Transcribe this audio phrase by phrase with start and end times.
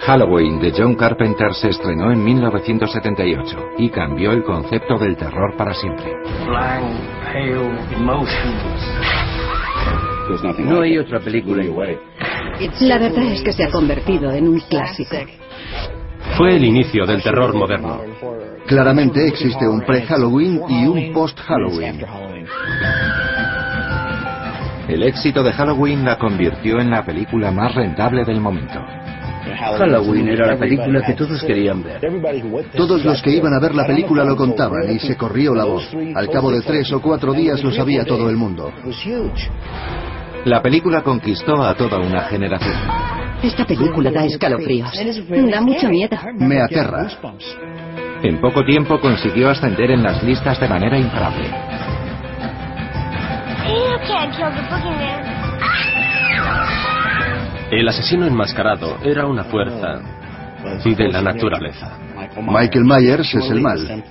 [0.00, 5.72] Halloween de John Carpenter se estrenó en 1978 y cambió el concepto del terror para
[5.72, 6.12] siempre.
[10.58, 11.98] No hay otra película igual.
[12.80, 15.16] La verdad es que se ha convertido en un clásico.
[16.36, 18.02] Fue el inicio del terror moderno.
[18.66, 22.04] Claramente existe un pre-Halloween y un post-Halloween.
[24.88, 28.80] El éxito de Halloween la convirtió en la película más rentable del momento.
[29.78, 32.00] Halloween era la película que todos querían ver.
[32.74, 35.88] Todos los que iban a ver la película lo contaban y se corrió la voz.
[36.14, 38.72] Al cabo de tres o cuatro días lo sabía todo el mundo.
[40.44, 42.74] La película conquistó a toda una generación.
[43.42, 44.92] Esta película da escalofríos.
[45.50, 46.16] Da mucho miedo.
[46.38, 47.08] Me aterra.
[48.22, 51.71] En poco tiempo consiguió ascender en las listas de manera imparable.
[57.70, 60.00] El asesino enmascarado era una fuerza
[60.84, 61.98] de la naturaleza.
[62.40, 64.04] Michael Myers es el mal.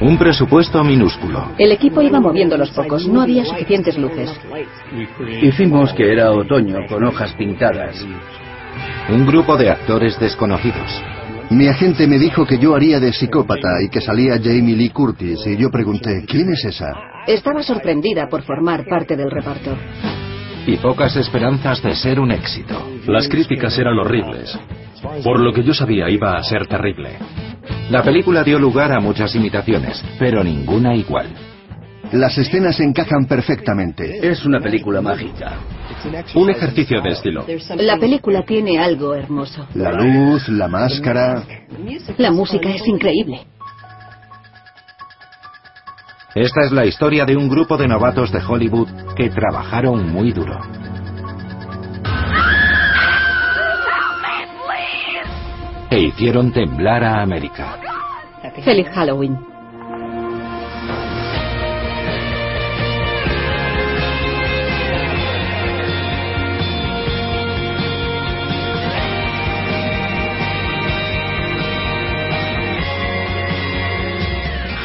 [0.00, 1.52] Un presupuesto minúsculo.
[1.58, 4.30] El equipo iba moviendo los focos, no había suficientes luces.
[5.42, 8.04] Hicimos que era otoño con hojas pintadas.
[9.08, 11.02] Un grupo de actores desconocidos.
[11.50, 15.46] Mi agente me dijo que yo haría de psicópata y que salía Jamie Lee Curtis
[15.46, 17.13] y yo pregunté, ¿quién es esa?
[17.26, 19.76] Estaba sorprendida por formar parte del reparto.
[20.66, 22.86] Y pocas esperanzas de ser un éxito.
[23.06, 24.58] Las críticas eran horribles.
[25.22, 27.10] Por lo que yo sabía iba a ser terrible.
[27.90, 31.28] La película dio lugar a muchas imitaciones, pero ninguna igual.
[32.12, 34.30] Las escenas encajan perfectamente.
[34.30, 35.54] Es una película mágica.
[36.34, 37.46] Un ejercicio de estilo.
[37.76, 39.66] La película tiene algo hermoso.
[39.74, 41.42] La luz, la máscara.
[42.18, 43.46] La música es increíble.
[46.34, 50.60] Esta es la historia de un grupo de novatos de Hollywood que trabajaron muy duro.
[55.90, 57.78] E hicieron temblar a América.
[58.64, 59.38] Feliz Halloween.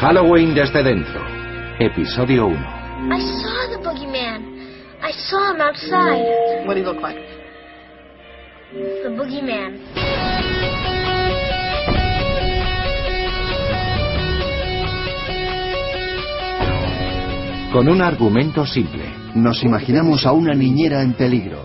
[0.00, 1.29] Halloween desde dentro.
[1.82, 2.56] Episodio 1.
[3.10, 5.00] I saw the boogeyman.
[5.00, 6.66] I saw him outside.
[6.66, 7.16] What do he look like?
[8.74, 9.80] The boogeyman.
[17.72, 19.04] Con un argumento simple.
[19.36, 21.64] Nos imaginamos a una niñera en peligro.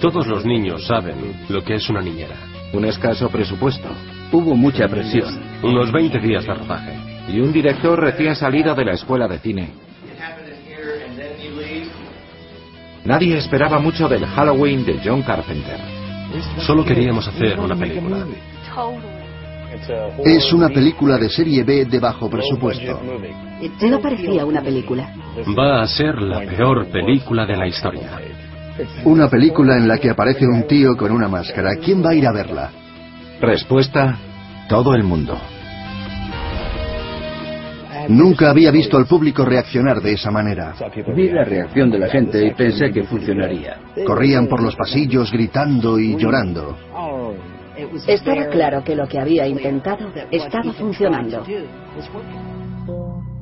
[0.00, 2.36] Todos los niños saben lo que es una niñera.
[2.72, 3.88] Un escaso presupuesto.
[4.30, 5.36] Hubo mucha presión.
[5.64, 7.15] Unos 20 días de rodaje.
[7.28, 9.70] Y un director recién salido de la escuela de cine.
[13.04, 15.78] Nadie esperaba mucho del Halloween de John Carpenter.
[16.58, 18.26] Solo queríamos hacer una película.
[20.24, 23.00] Es una película de serie B de bajo presupuesto.
[23.82, 25.12] No parecía una película.
[25.56, 28.10] Va a ser la peor película de la historia.
[29.04, 31.76] Una película en la que aparece un tío con una máscara.
[31.76, 32.70] ¿Quién va a ir a verla?
[33.40, 34.18] Respuesta,
[34.68, 35.38] todo el mundo.
[38.08, 40.74] Nunca había visto al público reaccionar de esa manera.
[41.14, 43.78] Vi la reacción de la gente y pensé que funcionaría.
[44.06, 46.76] Corrían por los pasillos gritando y llorando.
[48.06, 51.44] Estaba claro que lo que había intentado estaba funcionando.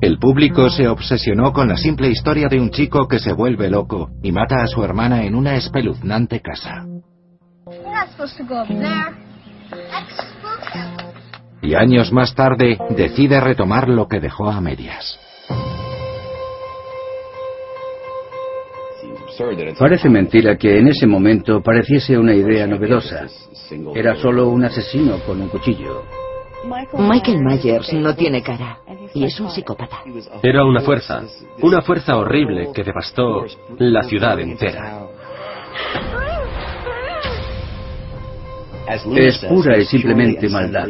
[0.01, 4.09] El público se obsesionó con la simple historia de un chico que se vuelve loco
[4.21, 6.85] y mata a su hermana en una espeluznante casa.
[11.65, 15.19] Y años más tarde decide retomar lo que dejó a medias.
[19.79, 23.25] Parece mentira que en ese momento pareciese una idea novedosa.
[23.95, 26.03] Era solo un asesino con un cuchillo.
[26.97, 28.79] Michael Myers no tiene cara
[29.15, 30.03] y es un psicópata.
[30.43, 31.23] Era una fuerza,
[31.63, 33.43] una fuerza horrible que devastó
[33.79, 35.01] la ciudad entera.
[39.17, 40.87] Es pura y simplemente maldad.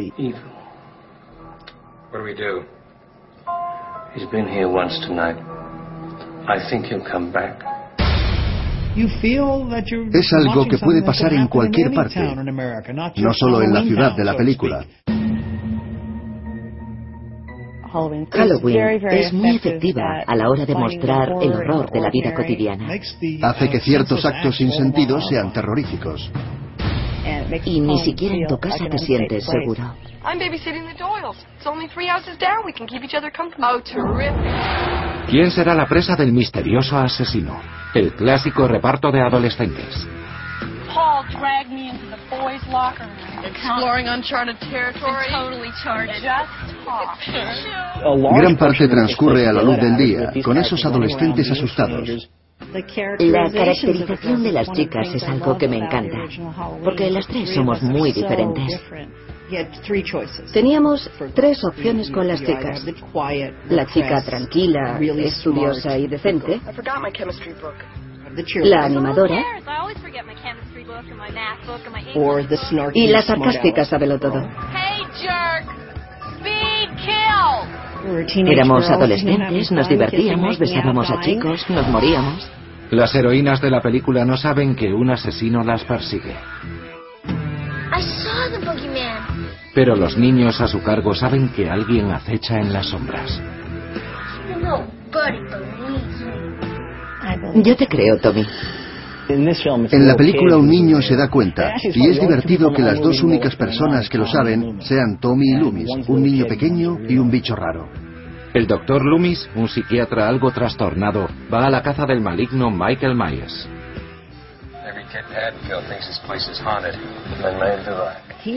[2.16, 2.64] What do we do?
[4.14, 5.36] He's been here once tonight.
[6.48, 7.62] I think he'll come back.
[8.96, 12.34] Es algo que puede pasar en cualquier parte,
[13.16, 14.86] no solo en la ciudad de la película.
[17.92, 18.28] Halloween
[19.10, 22.88] es muy efectiva a la hora de mostrar el horror de la vida cotidiana.
[23.42, 26.32] Hace que ciertos actos sin sentido sean terroríficos.
[27.64, 29.94] Y ni siquiera en tu casa te sientes seguro.
[30.24, 31.36] I'm babysitting the Doyles.
[31.56, 32.64] It's only three houses down.
[32.64, 33.62] We can keep each other company.
[33.62, 34.34] Oh, terrific.
[35.28, 37.60] ¿Quién será la presa del misterioso asesino?
[37.94, 40.06] El clásico reparto de adolescentes.
[40.92, 43.44] Paul dragged me into the boys' locker room.
[43.44, 45.28] Exploring uncharted territory.
[45.30, 46.22] Totally charted.
[48.34, 52.28] Gran parte transcurre a la luz del día, con esos adolescentes asustados.
[52.58, 56.18] La caracterización de las chicas es algo que me encanta,
[56.82, 58.80] porque las tres somos muy diferentes.
[60.52, 62.84] Teníamos tres opciones con las chicas.
[63.68, 66.60] La chica tranquila, estudiosa y decente.
[68.56, 69.42] La animadora.
[72.94, 74.42] Y la sarcástica sabelo todo.
[78.46, 82.48] Éramos adolescentes, nos divertíamos, besábamos a chicos, nos moríamos.
[82.90, 86.36] Las heroínas de la película no saben que un asesino las persigue.
[89.74, 93.42] Pero los niños a su cargo saben que alguien acecha en las sombras.
[97.56, 98.46] Yo te creo, Tommy.
[99.28, 103.56] En la película un niño se da cuenta, y es divertido que las dos únicas
[103.56, 107.88] personas que lo saben sean Tommy y Loomis, un niño pequeño y un bicho raro.
[108.54, 113.68] El doctor Loomis, un psiquiatra algo trastornado, va a la caza del maligno Michael Myers.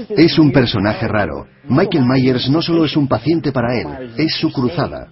[0.10, 1.48] Es un personaje raro.
[1.68, 5.07] Michael Myers no solo es un paciente para él, es su cruzada.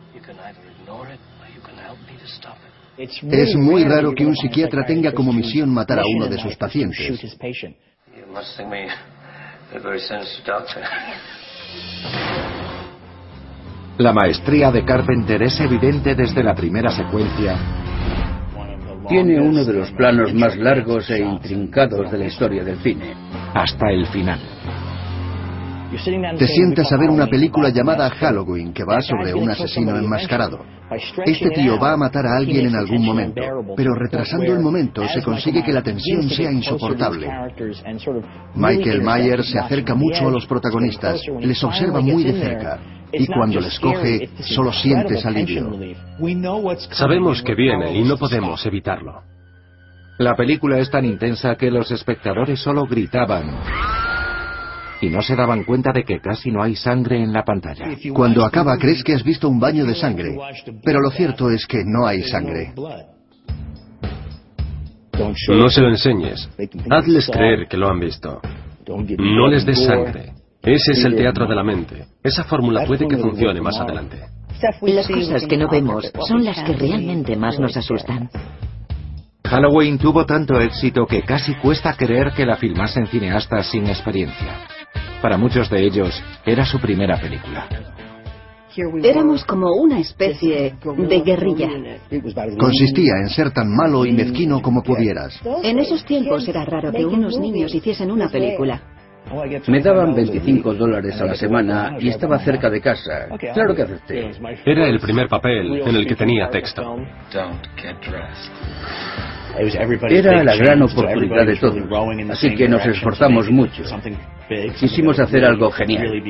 [2.98, 6.98] Es muy raro que un psiquiatra tenga como misión matar a uno de sus pacientes.
[13.98, 17.58] La maestría de Carpenter es evidente desde la primera secuencia
[19.10, 23.16] Tiene uno de los planos más largos e intrincados de la historia del cine.
[23.54, 24.40] hasta el final.
[25.90, 30.60] Te sientas a ver una película llamada Halloween que va sobre un asesino enmascarado.
[31.26, 33.42] Este tío va a matar a alguien en algún momento,
[33.76, 37.30] pero retrasando el momento se consigue que la tensión sea insoportable.
[38.56, 42.80] Michael Myers se acerca mucho a los protagonistas, les observa muy de cerca,
[43.12, 45.72] y cuando les coge solo sientes alivio.
[46.92, 49.22] Sabemos que viene y no podemos evitarlo.
[50.20, 54.07] La película es tan intensa que los espectadores solo gritaban
[55.02, 57.86] y no se daban cuenta de que casi no hay sangre en la pantalla.
[58.14, 60.36] Cuando acaba crees que has visto un baño de sangre,
[60.84, 62.74] pero lo cierto es que no hay sangre.
[65.50, 66.50] No se lo enseñes.
[66.90, 68.42] Hazles creer que lo han visto.
[68.88, 70.34] No les des sangre.
[70.62, 72.06] Ese es el teatro de la mente.
[72.24, 74.18] Esa fórmula puede que funcione más adelante.
[74.82, 78.30] Las cosas que no vemos son las que realmente más nos asustan.
[79.46, 84.68] Halloween tuvo tanto éxito que casi cuesta creer que la filmasen cineastas sin experiencia.
[85.22, 87.68] Para muchos de ellos era su primera película.
[89.04, 91.70] Éramos como una especie de guerrilla.
[92.60, 95.42] Consistía en ser tan malo y mezquino como pudieras.
[95.64, 98.82] En esos tiempos era raro que unos niños hiciesen una película.
[99.68, 103.28] Me daban 25 dólares a la semana y estaba cerca de casa.
[103.54, 104.32] Claro que acepté.
[104.66, 106.82] Era el primer papel en el que tenía texto.
[107.34, 109.37] Don't get dressed.
[110.10, 111.76] Era la gran oportunidad de todos,
[112.32, 113.84] así que nos esforzamos mucho.
[114.80, 116.24] Quisimos hacer algo genial.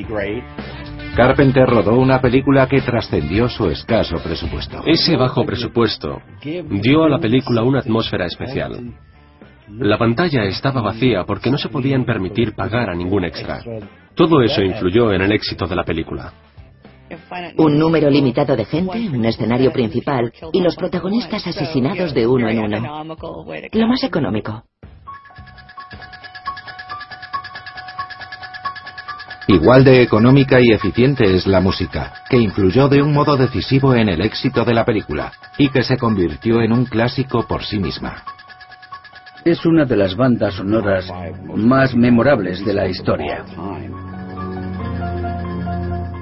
[1.16, 4.84] Carpenter rodó una película que trascendió su escaso presupuesto.
[4.86, 6.22] Ese bajo presupuesto
[6.70, 8.94] dio a la película una atmósfera especial.
[9.70, 13.60] La pantalla estaba vacía porque no se podían permitir pagar a ningún extra.
[14.16, 16.32] Todo eso influyó en el éxito de la película.
[17.58, 22.60] Un número limitado de gente, un escenario principal y los protagonistas asesinados de uno en
[22.60, 23.04] uno.
[23.72, 24.64] Lo más económico.
[29.50, 34.10] Igual de económica y eficiente es la música, que influyó de un modo decisivo en
[34.10, 38.24] el éxito de la película y que se convirtió en un clásico por sí misma.
[39.46, 41.10] Es una de las bandas sonoras
[41.56, 43.46] más memorables de la historia.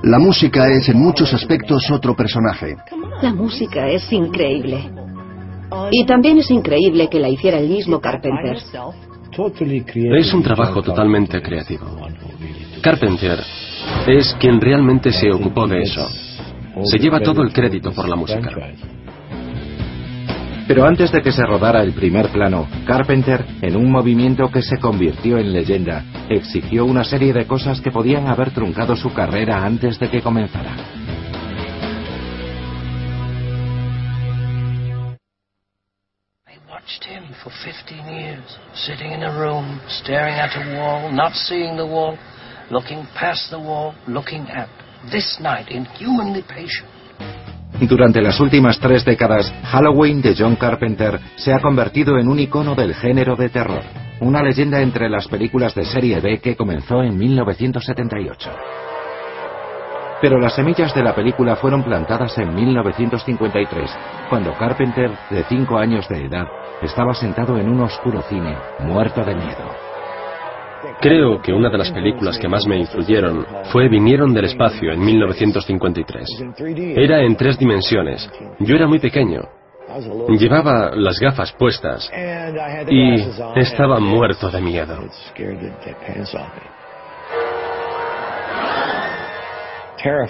[0.05, 2.75] La música es en muchos aspectos otro personaje.
[3.23, 4.91] La música es increíble.
[5.89, 8.55] Y también es increíble que la hiciera el mismo Carpenter.
[9.95, 11.87] Es un trabajo totalmente creativo.
[12.83, 13.39] Carpenter
[14.05, 16.07] es quien realmente se ocupó de eso.
[16.83, 18.51] Se lleva todo el crédito por la música.
[20.67, 24.77] Pero antes de que se rodara el primer plano, Carpenter, en un movimiento que se
[24.79, 29.99] convirtió en leyenda, exigió una serie de cosas que podían haber truncado su carrera antes
[29.99, 30.75] de que comenzara.
[37.43, 42.17] For 15 years, sitting in a room, staring at a wall, not seeing the wall,
[42.71, 44.67] looking past the wall, looking at
[45.11, 46.89] this night, inhumanly patient.
[47.81, 52.73] Durante las últimas tres décadas, Halloween de John Carpenter se ha convertido en un icono
[52.73, 53.81] del género de terror,
[54.21, 58.49] una leyenda entre las películas de serie B que comenzó en 1978.
[60.21, 63.91] Pero las semillas de la película fueron plantadas en 1953,
[64.29, 66.47] cuando Carpenter, de cinco años de edad,
[66.81, 69.84] estaba sentado en un oscuro cine, muerto de miedo.
[71.01, 74.99] Creo que una de las películas que más me influyeron fue Vinieron del espacio en
[74.99, 76.43] 1953.
[76.95, 78.29] Era en tres dimensiones.
[78.59, 79.41] Yo era muy pequeño.
[80.37, 82.11] Llevaba las gafas puestas
[82.89, 83.15] y
[83.55, 84.97] estaba muerto de miedo.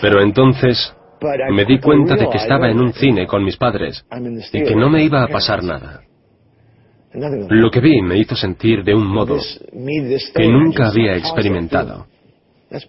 [0.02, 0.96] Pero entonces
[1.52, 4.06] me di cuenta de que estaba en un cine con mis padres
[4.54, 6.02] y que no me iba a pasar nada.
[7.50, 9.38] Lo que vi me hizo sentir de un modo
[10.36, 12.08] que nunca había experimentado.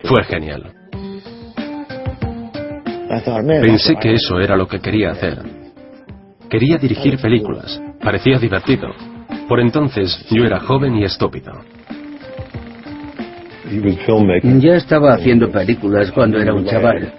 [0.02, 0.72] Fue genial.
[3.62, 5.38] Pensé que eso era lo que quería hacer.
[6.50, 7.80] Quería dirigir películas.
[8.02, 8.88] Parecía divertido.
[9.48, 11.52] Por entonces yo era joven y estúpido.
[14.60, 17.12] Ya estaba haciendo películas cuando era un chaval.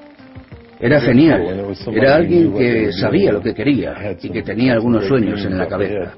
[0.79, 1.73] Era genial.
[1.91, 6.13] Era alguien que sabía lo que quería y que tenía algunos sueños en la cabeza.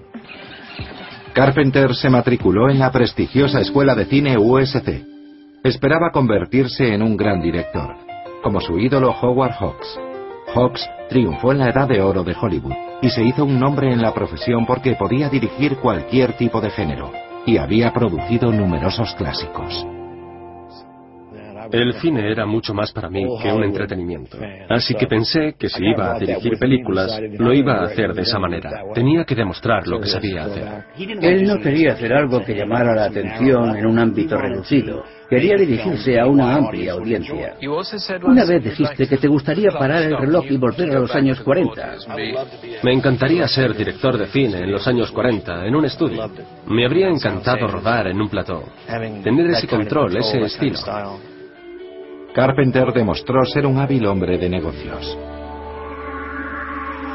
[1.40, 5.06] Carpenter se matriculó en la prestigiosa escuela de cine USC.
[5.64, 7.96] Esperaba convertirse en un gran director,
[8.44, 9.98] como su ídolo Howard Hawks.
[10.54, 14.02] Hawks triunfó en la edad de oro de Hollywood y se hizo un nombre en
[14.02, 17.10] la profesión porque podía dirigir cualquier tipo de género
[17.46, 19.88] y había producido numerosos clásicos.
[21.72, 24.38] El cine era mucho más para mí que un entretenimiento.
[24.70, 28.40] Así que pensé que si iba a dirigir películas, lo iba a hacer de esa
[28.40, 28.70] manera.
[28.94, 30.84] Tenía que demostrar lo que sabía hacer.
[31.22, 35.04] Él no quería hacer algo que llamara la atención en un ámbito reducido.
[35.30, 37.56] Quería dirigirse a una amplia audiencia.
[38.24, 41.98] Una vez dijiste que te gustaría parar el reloj y volver a los años 40.
[42.82, 46.32] Me encantaría ser director de cine en los años 40, en un estudio.
[46.68, 48.64] Me habría encantado rodar en un plató.
[49.24, 50.80] Tener ese control, ese estilo.
[52.34, 55.18] Carpenter demostró ser un hábil hombre de negocios.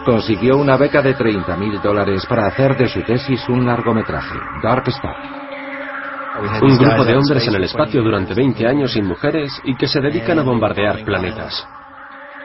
[0.05, 5.17] Consiguió una beca de 30.000 dólares para hacer de su tesis un largometraje, Dark Star.
[6.63, 10.01] Un grupo de hombres en el espacio durante 20 años sin mujeres y que se
[10.01, 11.67] dedican a bombardear planetas.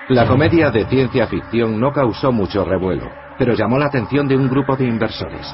[0.09, 4.47] La comedia de ciencia ficción no causó mucho revuelo, pero llamó la atención de un
[4.47, 5.53] grupo de inversores.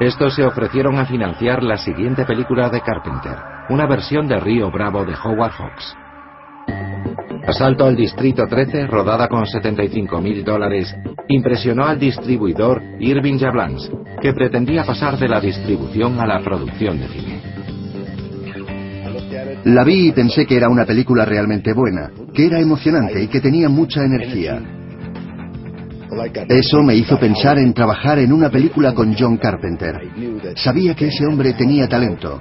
[0.00, 3.38] Estos se ofrecieron a financiar la siguiente película de Carpenter,
[3.70, 5.96] una versión de Río Bravo de Howard Hawks.
[7.46, 10.92] Asalto al Distrito 13, rodada con 75 mil dólares,
[11.28, 13.88] impresionó al distribuidor Irving Jablans,
[14.20, 17.40] que pretendía pasar de la distribución a la producción de cine.
[19.64, 23.40] La vi y pensé que era una película realmente buena, que era emocionante y que
[23.40, 24.60] tenía mucha energía.
[26.48, 30.00] Eso me hizo pensar en trabajar en una película con John Carpenter.
[30.56, 32.40] Sabía que ese hombre tenía talento,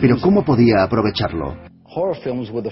[0.00, 1.54] pero ¿cómo podía aprovecharlo?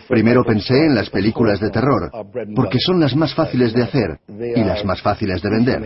[0.09, 2.11] Primero pensé en las películas de terror,
[2.55, 5.81] porque son las más fáciles de hacer y las más fáciles de vender.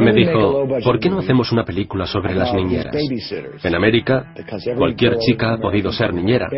[0.00, 2.94] Me dijo, ¿por qué no hacemos una película sobre las niñeras?
[3.64, 4.32] En América,
[4.76, 6.48] cualquier chica ha podido ser niñera.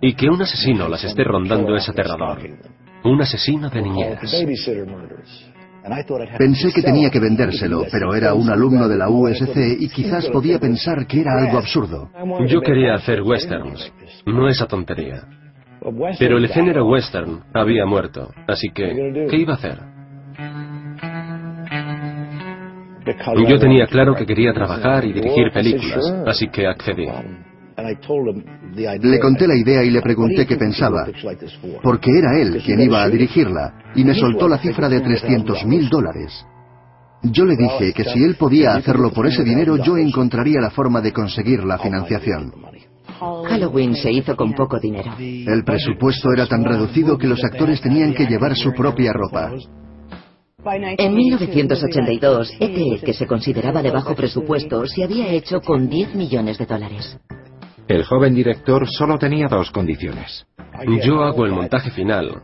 [0.00, 2.38] Y que un asesino las esté rondando es aterrador.
[3.04, 4.32] Un asesino de niñeras.
[6.38, 10.58] Pensé que tenía que vendérselo, pero era un alumno de la USC y quizás podía
[10.58, 12.10] pensar que era algo absurdo.
[12.46, 13.92] Yo quería hacer westerns,
[14.26, 15.22] no esa tontería.
[16.18, 19.78] Pero el género western había muerto, así que, ¿qué iba a hacer?
[23.48, 27.06] Yo tenía claro que quería trabajar y dirigir películas, así que accedí.
[28.74, 31.06] Le conté la idea y le pregunté qué pensaba,
[31.82, 35.88] porque era él quien iba a dirigirla, y me soltó la cifra de 300 mil
[35.88, 36.44] dólares.
[37.22, 41.00] Yo le dije que si él podía hacerlo por ese dinero, yo encontraría la forma
[41.00, 42.52] de conseguir la financiación.
[43.20, 45.12] Halloween se hizo con poco dinero.
[45.18, 49.52] El presupuesto era tan reducido que los actores tenían que llevar su propia ropa.
[50.98, 56.58] En 1982, ET, que se consideraba de bajo presupuesto, se había hecho con 10 millones
[56.58, 57.18] de dólares.
[57.90, 60.46] El joven director solo tenía dos condiciones.
[61.04, 62.40] Yo hago el montaje final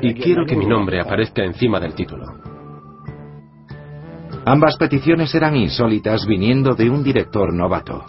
[0.00, 2.24] y quiero que mi nombre aparezca encima del título.
[4.46, 8.06] Ambas peticiones eran insólitas viniendo de un director novato.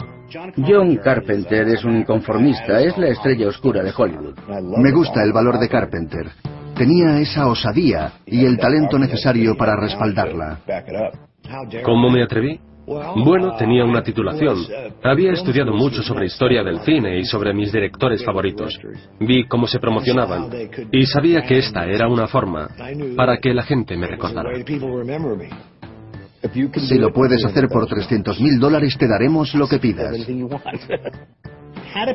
[0.66, 4.38] John Carpenter es un conformista, es la estrella oscura de Hollywood.
[4.78, 6.30] Me gusta el valor de Carpenter.
[6.74, 10.60] Tenía esa osadía y el talento necesario para respaldarla.
[11.84, 12.58] ¿Cómo me atreví?
[13.16, 14.56] Bueno, tenía una titulación.
[15.02, 18.78] Había estudiado mucho sobre historia del cine y sobre mis directores favoritos.
[19.20, 20.48] Vi cómo se promocionaban
[20.90, 22.68] y sabía que esta era una forma
[23.16, 24.50] para que la gente me recordara.
[26.76, 30.16] Si lo puedes hacer por 300 mil dólares, te daremos lo que pidas.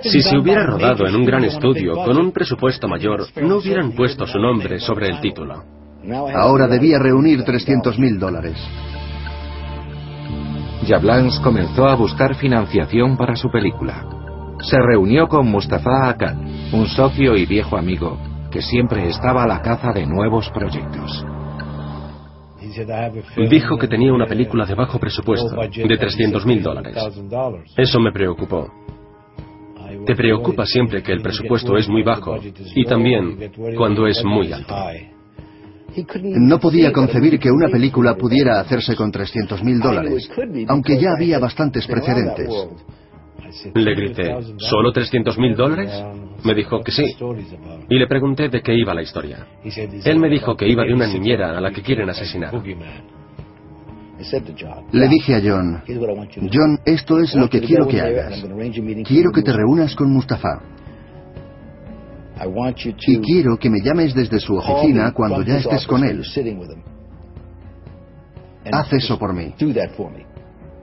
[0.03, 4.25] Si se hubiera rodado en un gran estudio con un presupuesto mayor, no hubieran puesto
[4.25, 5.63] su nombre sobre el título.
[6.35, 8.57] Ahora debía reunir 300 mil dólares.
[10.85, 14.05] Jablans comenzó a buscar financiación para su película.
[14.59, 16.35] Se reunió con Mustafa Akkad,
[16.73, 18.17] un socio y viejo amigo
[18.51, 21.25] que siempre estaba a la caza de nuevos proyectos.
[23.49, 26.95] Dijo que tenía una película de bajo presupuesto, de 300 mil dólares.
[27.75, 28.71] Eso me preocupó.
[30.05, 32.37] Te preocupa siempre que el presupuesto es muy bajo
[32.75, 34.75] y también cuando es muy alto.
[36.21, 40.29] No podía concebir que una película pudiera hacerse con 300 mil dólares,
[40.67, 42.49] aunque ya había bastantes precedentes.
[43.73, 45.91] Le grité, ¿solo 300 mil dólares?
[46.43, 47.05] Me dijo que sí.
[47.89, 49.45] Y le pregunté de qué iba la historia.
[50.05, 52.53] Él me dijo que iba de una niñera a la que quieren asesinar.
[54.91, 55.81] Le dije a John,
[56.51, 58.43] John, esto es lo que quiero que hagas.
[59.05, 60.61] Quiero que te reúnas con Mustafa.
[63.07, 66.23] Y quiero que me llames desde su oficina cuando ya estés con él.
[68.71, 69.53] Haz eso por mí.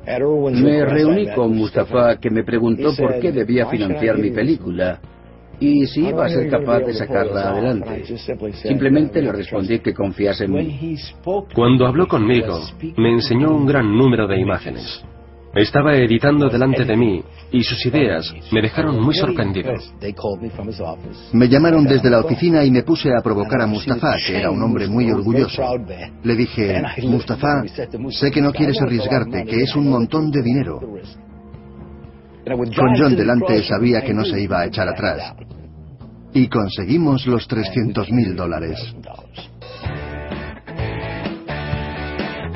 [0.06, 5.00] Me reuní con Mustafa que me preguntó por qué debía financiar mi película
[5.60, 8.04] y si iba a ser capaz de sacarla adelante.
[8.62, 10.96] Simplemente le respondí que confiase en mí.
[11.54, 12.60] Cuando habló conmigo,
[12.96, 15.04] me enseñó un gran número de imágenes.
[15.54, 19.72] Estaba editando delante de mí y sus ideas me dejaron muy sorprendido.
[21.32, 24.62] Me llamaron desde la oficina y me puse a provocar a Mustafa, que era un
[24.62, 25.62] hombre muy orgulloso.
[26.22, 27.64] Le dije, Mustafa,
[28.10, 30.80] sé que no quieres arriesgarte, que es un montón de dinero.
[32.44, 35.34] Con John delante sabía que no se iba a echar atrás.
[36.32, 38.78] Y conseguimos los 300 mil dólares.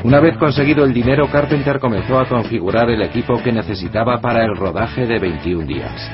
[0.04, 4.54] Una vez conseguido el dinero, Carpenter comenzó a configurar el equipo que necesitaba para el
[4.54, 6.10] rodaje de 21 días.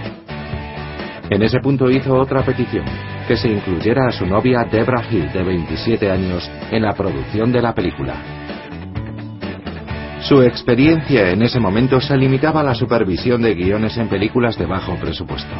[1.29, 2.85] En ese punto hizo otra petición,
[3.27, 7.63] que se incluyera a su novia Debra Hill, de 27 años, en la producción de
[7.63, 8.15] la película.
[10.21, 14.67] Su experiencia en ese momento se limitaba a la supervisión de guiones en películas de
[14.67, 15.57] bajo presupuesto.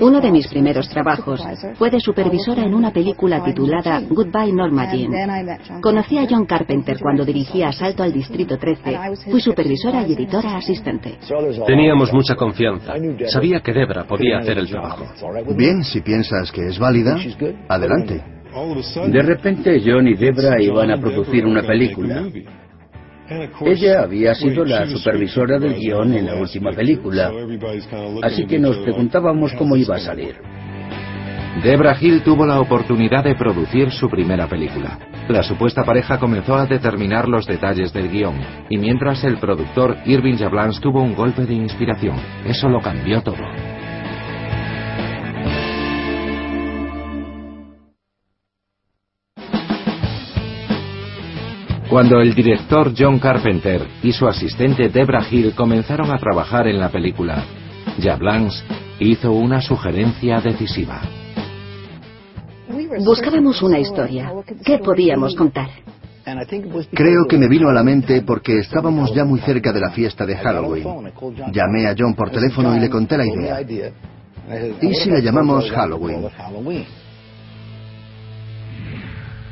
[0.00, 1.42] Uno de mis primeros trabajos
[1.74, 5.80] fue de supervisora en una película titulada Goodbye Norma Jean.
[5.80, 8.98] Conocí a John Carpenter cuando dirigía Asalto al Distrito 13.
[9.30, 11.18] Fui supervisora y editora asistente.
[11.66, 12.94] Teníamos mucha confianza.
[13.26, 15.04] Sabía que Debra podía hacer el trabajo.
[15.56, 17.16] Bien, si piensas que es válida,
[17.68, 18.22] adelante.
[19.08, 22.24] De repente John y Debra iban a producir una película.
[23.64, 27.32] Ella había sido la supervisora del guion en la última película,
[28.22, 30.36] así que nos preguntábamos cómo iba a salir.
[31.62, 34.98] Debra Hill tuvo la oportunidad de producir su primera película.
[35.28, 38.34] La supuesta pareja comenzó a determinar los detalles del guion,
[38.68, 42.16] y mientras el productor Irving Jablans tuvo un golpe de inspiración.
[42.44, 43.73] Eso lo cambió todo.
[51.94, 56.88] Cuando el director John Carpenter y su asistente Debra Hill comenzaron a trabajar en la
[56.88, 57.44] película,
[58.02, 58.64] Jablans
[58.98, 61.02] hizo una sugerencia decisiva.
[62.98, 64.28] Buscábamos una historia.
[64.64, 65.68] ¿Qué podíamos contar?
[66.92, 70.26] Creo que me vino a la mente porque estábamos ya muy cerca de la fiesta
[70.26, 71.12] de Halloween.
[71.52, 73.60] Llamé a John por teléfono y le conté la idea.
[74.82, 76.26] ¿Y si la llamamos Halloween?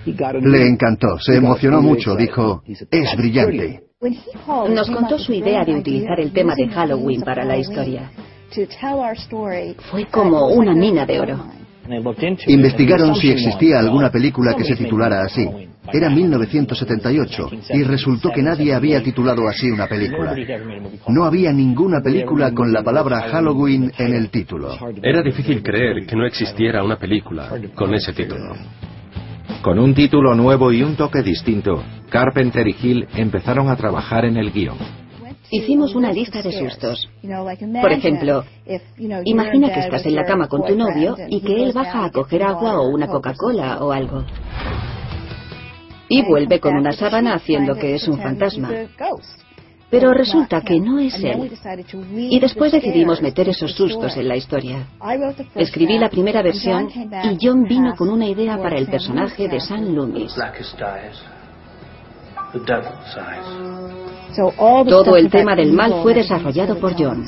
[0.04, 3.82] Le encantó, se emocionó mucho, dijo, es brillante.
[4.68, 8.10] Nos contó su idea de utilizar el tema de Halloween para la historia.
[9.90, 11.46] Fue como una mina de oro.
[12.46, 15.48] Investigaron si existía alguna película que se titulara así.
[15.92, 20.34] Era 1978 y resultó que nadie había titulado así una película.
[21.08, 24.76] No había ninguna película con la palabra Halloween en el título.
[25.02, 28.54] Era difícil creer que no existiera una película con ese título.
[29.62, 34.36] Con un título nuevo y un toque distinto, Carpenter y Hill empezaron a trabajar en
[34.36, 34.76] el guion.
[35.52, 37.08] Hicimos una lista de sustos.
[37.80, 38.42] Por ejemplo,
[39.24, 42.42] imagina que estás en la cama con tu novio y que él baja a coger
[42.42, 44.24] agua o una Coca-Cola o algo.
[46.08, 48.68] Y vuelve con una sábana haciendo que es un fantasma.
[49.92, 51.52] Pero resulta que no es él.
[52.16, 54.86] Y después decidimos meter esos sustos en la historia.
[55.54, 59.94] Escribí la primera versión y John vino con una idea para el personaje de Sam
[59.94, 60.34] Loomis.
[64.88, 67.24] Todo el tema del mal fue desarrollado por John.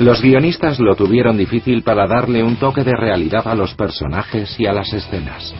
[0.00, 4.66] Los guionistas lo tuvieron difícil para darle un toque de realidad a los personajes y
[4.66, 5.54] a las escenas.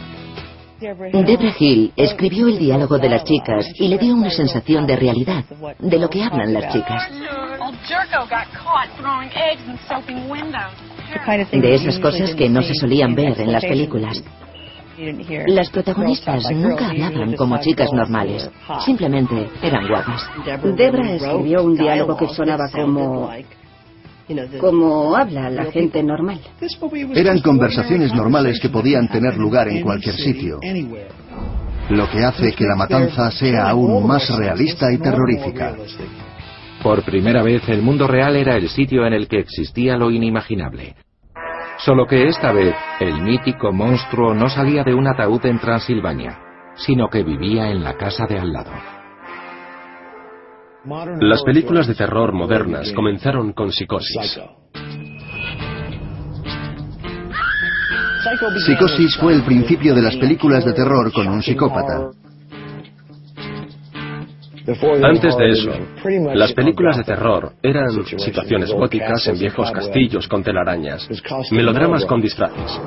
[0.81, 5.45] Debra Hill escribió el diálogo de las chicas y le dio una sensación de realidad,
[5.77, 7.07] de lo que hablan las chicas.
[11.51, 14.23] De esas cosas que no se solían ver en las películas.
[15.47, 18.49] Las protagonistas nunca hablaban como chicas normales,
[18.83, 20.27] simplemente eran guapas.
[20.75, 23.29] Debra escribió un diálogo que sonaba como
[24.59, 26.39] como habla la gente normal.
[27.13, 30.59] Eran conversaciones normales que podían tener lugar en cualquier sitio,
[31.89, 35.75] lo que hace que la matanza sea aún más realista y terrorífica.
[36.81, 40.95] Por primera vez el mundo real era el sitio en el que existía lo inimaginable.
[41.77, 46.39] Solo que esta vez el mítico monstruo no salía de un ataúd en Transilvania,
[46.75, 49.00] sino que vivía en la casa de al lado.
[50.83, 54.39] Las películas de terror modernas comenzaron con Psicosis.
[58.65, 62.09] Psicosis fue el principio de las películas de terror con un psicópata.
[65.03, 65.71] Antes de eso,
[66.33, 71.07] las películas de terror eran situaciones góticas en viejos castillos con telarañas,
[71.51, 72.79] melodramas con disfraces.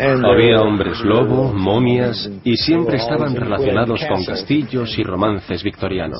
[0.00, 6.18] Había hombres lobo, momias, y siempre estaban relacionados con castillos y romances victorianos.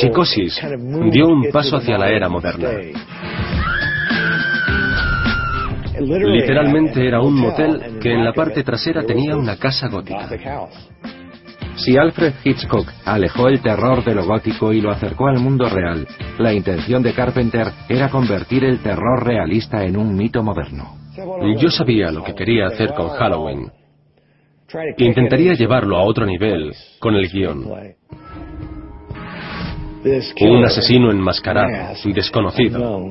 [0.00, 0.60] Psicosis
[1.10, 2.68] dio un paso hacia la era moderna.
[6.00, 10.28] Literalmente era un motel que en la parte trasera tenía una casa gótica.
[11.76, 16.06] Si Alfred Hitchcock alejó el terror de lo gótico y lo acercó al mundo real,
[16.38, 20.96] la intención de Carpenter era convertir el terror realista en un mito moderno.
[21.58, 23.70] Yo sabía lo que quería hacer con Halloween.
[24.98, 27.64] Intentaría llevarlo a otro nivel con el guion.
[30.40, 33.08] Un asesino enmascarado desconocido,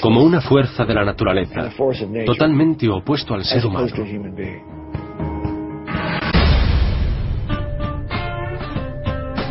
[0.00, 1.70] como una fuerza de la naturaleza,
[2.24, 3.88] totalmente opuesto al ser humano.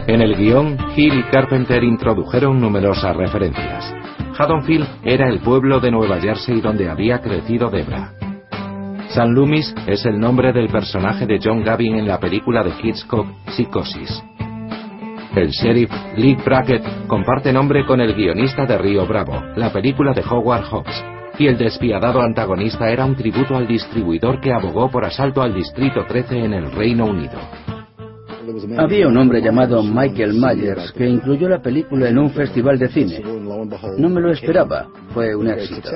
[0.08, 3.93] En el guion, Hill y Carpenter introdujeron numerosas referencias.
[4.39, 8.13] Haddonfield era el pueblo de Nueva Jersey donde había crecido Debra.
[9.10, 13.28] San Loomis es el nombre del personaje de John Gavin en la película de Hitchcock
[13.50, 14.24] Psicosis.
[15.36, 20.22] El sheriff Lee Brackett comparte nombre con el guionista de Río Bravo, la película de
[20.22, 21.04] Howard Hawks,
[21.38, 26.06] y el despiadado antagonista era un tributo al distribuidor que abogó por asalto al Distrito
[26.08, 27.39] 13 en el Reino Unido.
[28.78, 33.22] Había un hombre llamado Michael Myers que incluyó la película en un festival de cine.
[33.98, 35.90] No me lo esperaba, fue un éxito.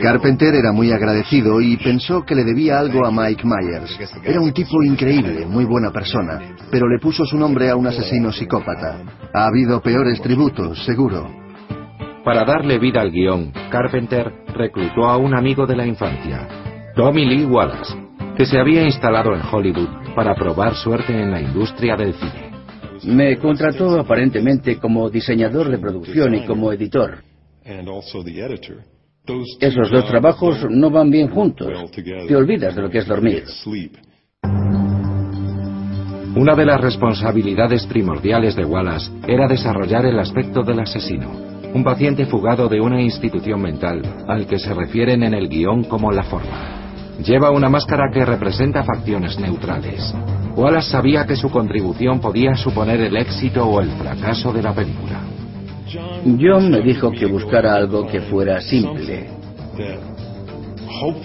[0.00, 3.98] Carpenter era muy agradecido y pensó que le debía algo a Mike Myers.
[4.24, 8.32] Era un tipo increíble, muy buena persona, pero le puso su nombre a un asesino
[8.32, 8.98] psicópata.
[9.32, 11.28] Ha habido peores tributos, seguro.
[12.24, 16.48] Para darle vida al guion, Carpenter reclutó a un amigo de la infancia,
[16.96, 18.05] Tommy Lee Wallace,
[18.36, 22.52] que se había instalado en Hollywood para probar suerte en la industria del cine.
[23.04, 27.22] Me contrató aparentemente como diseñador de producción y como editor.
[29.60, 31.68] Esos dos trabajos no van bien juntos.
[32.28, 33.44] Te olvidas de lo que es dormir.
[36.36, 41.30] Una de las responsabilidades primordiales de Wallace era desarrollar el aspecto del asesino,
[41.72, 46.12] un paciente fugado de una institución mental al que se refieren en el guion como
[46.12, 46.85] la forma.
[47.24, 50.14] Lleva una máscara que representa facciones neutrales.
[50.54, 55.20] Wallace sabía que su contribución podía suponer el éxito o el fracaso de la película.
[56.38, 59.28] John me dijo que buscara algo que fuera simple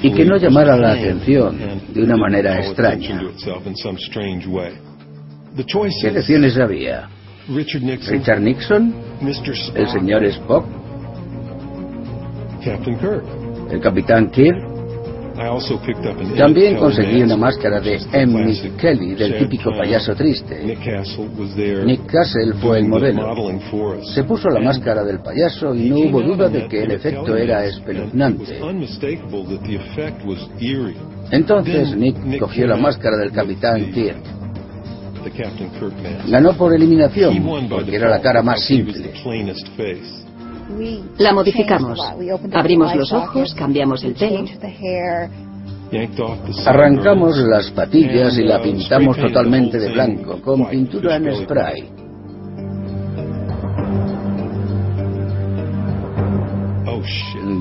[0.01, 1.58] y que no llamara la atención
[1.93, 3.21] de una manera extraña.
[5.56, 7.10] ¿Qué elecciones había?
[7.49, 8.93] Richard Nixon,
[9.75, 10.65] el señor Spock,
[13.71, 14.71] el capitán Kirk,
[16.38, 18.54] también conseguí una máscara de M.
[18.77, 20.63] Kelly, del típico payaso triste.
[21.86, 23.36] Nick Castle fue el modelo.
[24.13, 27.65] Se puso la máscara del payaso y no hubo duda de que el efecto era
[27.65, 28.60] espeluznante.
[31.32, 34.23] Entonces Nick cogió la máscara del capitán Kirk.
[36.27, 39.12] Ganó por eliminación, porque era la cara más simple.
[41.18, 42.00] La modificamos.
[42.54, 44.46] Abrimos los ojos, cambiamos el pelo.
[46.66, 51.90] Arrancamos las patillas y la pintamos totalmente de blanco, con pintura en spray.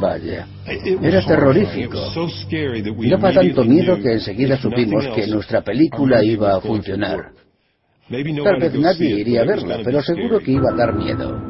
[0.01, 0.47] Vaya,
[1.03, 1.99] era terrorífico.
[3.11, 7.33] Daba tanto miedo que enseguida supimos que nuestra película iba a funcionar.
[8.09, 11.50] Tal vez nadie iría a verla, pero seguro que iba a dar miedo.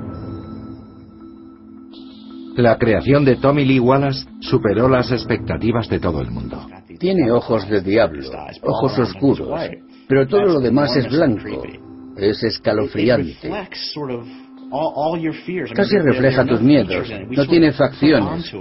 [2.56, 6.66] La creación de Tommy Lee Wallace superó las expectativas de todo el mundo.
[6.98, 8.28] Tiene ojos de diablo,
[8.62, 9.48] ojos oscuros,
[10.08, 11.62] pero todo lo demás es blanco.
[12.16, 13.50] Es escalofriante.
[15.74, 18.52] Casi refleja tus miedos, no tiene facciones.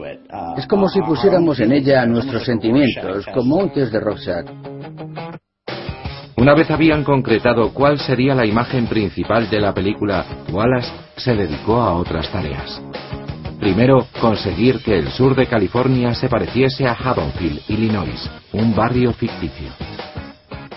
[0.57, 4.45] Es como si pusiéramos en ella nuestros sentimientos, como un test de Rorschach.
[6.37, 11.81] Una vez habían concretado cuál sería la imagen principal de la película, Wallace se dedicó
[11.81, 12.81] a otras tareas.
[13.59, 19.69] Primero, conseguir que el sur de California se pareciese a Haddonfield, Illinois, un barrio ficticio.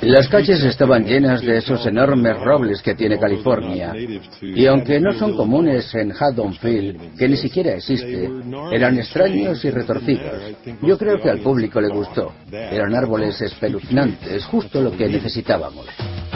[0.00, 3.94] Las calles estaban llenas de esos enormes robles que tiene California.
[4.40, 8.28] Y aunque no son comunes en Haddonfield, que ni siquiera existe,
[8.72, 10.42] eran extraños y retorcidos.
[10.82, 12.32] Yo creo que al público le gustó.
[12.50, 15.86] Eran árboles espeluznantes, justo lo que necesitábamos.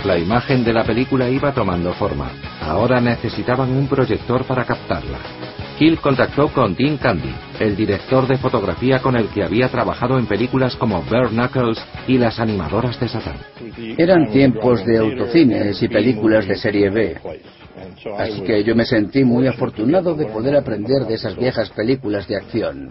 [0.04, 2.30] La imagen de la película iba tomando forma.
[2.60, 5.18] Ahora necesitaban un proyector para captarla.
[5.78, 10.26] Hill contactó con Dean Candy, el director de fotografía con el que había trabajado en
[10.26, 13.36] películas como Bare Knuckles y Las animadoras de Satán.
[13.98, 17.16] Eran tiempos de autocines y películas de serie B.
[18.18, 22.36] Así que yo me sentí muy afortunado de poder aprender de esas viejas películas de
[22.36, 22.90] acción.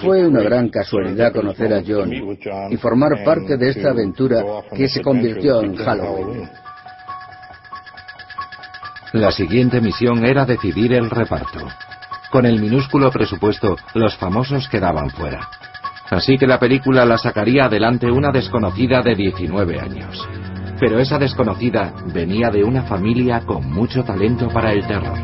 [0.00, 2.12] Fue una gran casualidad conocer a John
[2.70, 4.42] y formar parte de esta aventura
[4.74, 6.50] que se convirtió en Halloween.
[9.12, 11.66] La siguiente misión era decidir el reparto.
[12.30, 15.48] Con el minúsculo presupuesto, los famosos quedaban fuera.
[16.10, 20.45] Así que la película la sacaría adelante una desconocida de 19 años
[20.78, 25.18] pero esa desconocida venía de una familia con mucho talento para el terror.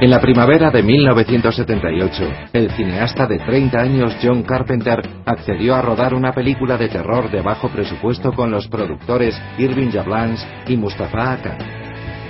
[0.00, 6.14] En la primavera de 1978, el cineasta de 30 años John Carpenter accedió a rodar
[6.14, 11.58] una película de terror de bajo presupuesto con los productores Irving Jablans y Mustafa Akkad.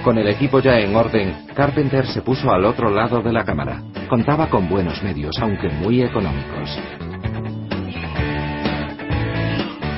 [0.03, 3.81] Con el equipo ya en orden, Carpenter se puso al otro lado de la cámara.
[4.09, 6.77] Contaba con buenos medios, aunque muy económicos.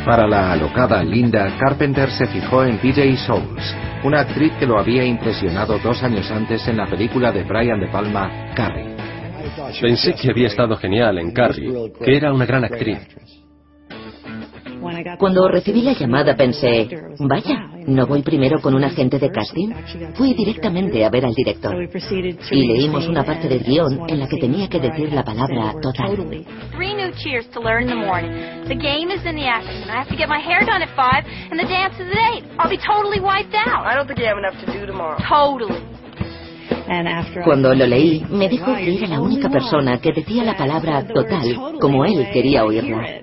[0.05, 5.05] Para la alocada Linda, Carpenter se fijó en PJ Souls, una actriz que lo había
[5.05, 8.97] impresionado dos años antes en la película de Brian De Palma, Carrie.
[9.81, 12.99] Pensé que había estado genial en Carrie, que era una gran actriz.
[15.19, 19.71] Cuando recibí la llamada pensé, vaya, ¿no voy primero con un agente de casting?
[20.15, 21.89] Fui directamente a ver al director.
[22.51, 26.45] Y leímos una parte del guion en la que tenía que decir la palabra total.
[37.45, 41.79] Cuando lo leí, me dijo que era la única persona que decía la palabra total
[41.81, 43.23] como él quería oírla.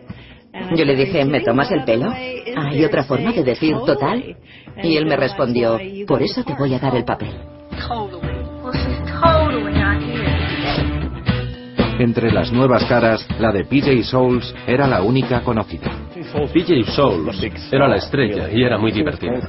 [0.75, 2.11] Yo le dije, ¿me tomas el pelo?
[2.11, 4.37] ¿Hay otra forma de decir total?
[4.83, 7.33] Y él me respondió, por eso te voy a dar el papel.
[11.99, 15.91] Entre las nuevas caras, la de PJ Souls era la única conocida.
[16.53, 19.39] PJ Souls era la estrella y era muy divertida.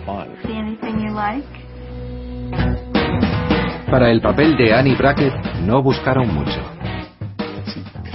[3.90, 6.60] Para el papel de Annie Brackett no buscaron mucho.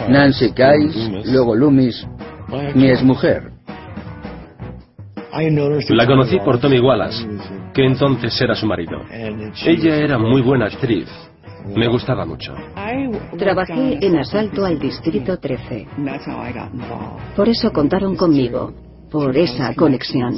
[0.09, 2.05] Nancy Kice, luego Loomis,
[2.73, 3.51] mi exmujer.
[5.89, 7.27] La conocí por Tommy Wallace,
[7.73, 9.01] que entonces era su marido.
[9.65, 11.09] Ella era muy buena actriz.
[11.75, 12.53] Me gustaba mucho.
[13.37, 15.87] Trabajé en asalto al Distrito 13.
[17.35, 18.73] Por eso contaron conmigo,
[19.11, 20.35] por esa conexión.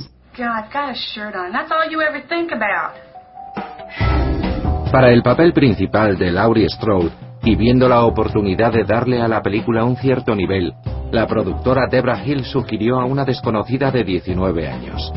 [4.91, 9.41] Para el papel principal de Laurie Strode, y viendo la oportunidad de darle a la
[9.41, 10.73] película un cierto nivel,
[11.13, 15.13] la productora Debra Hill sugirió a una desconocida de 19 años.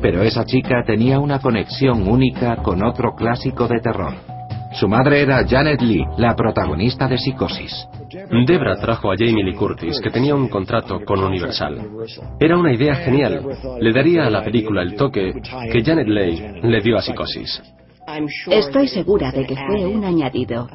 [0.00, 4.14] Pero esa chica tenía una conexión única con otro clásico de terror.
[4.80, 7.86] Su madre era Janet Lee, la protagonista de Psicosis.
[8.46, 11.86] Debra trajo a Jamie Lee Curtis, que tenía un contrato con Universal.
[12.40, 13.46] Era una idea genial.
[13.78, 15.34] Le daría a la película el toque
[15.70, 17.62] que Janet Leigh le dio a Psicosis.
[18.50, 20.66] Estoy segura de que fue un añadido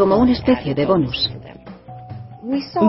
[0.00, 1.30] como una especie de bonus.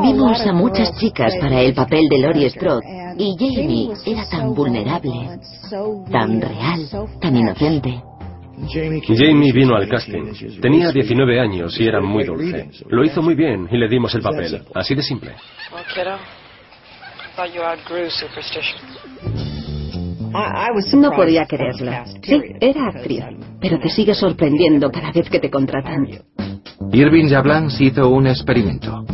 [0.01, 2.85] Vimos a muchas chicas para el papel de Laurie Strode
[3.17, 5.37] y Jamie era tan vulnerable,
[6.09, 6.87] tan real,
[7.19, 8.01] tan inocente.
[9.09, 10.31] Jamie vino al casting.
[10.61, 12.69] Tenía 19 años y era muy dulce.
[12.87, 14.61] Lo hizo muy bien y le dimos el papel.
[14.73, 15.35] Así de simple.
[20.93, 21.91] No podía creerlo.
[22.23, 23.25] Sí, era actriz,
[23.59, 26.07] pero te sigue sorprendiendo cada vez que te contratan.
[26.93, 29.05] Irving Jablans hizo un experimento.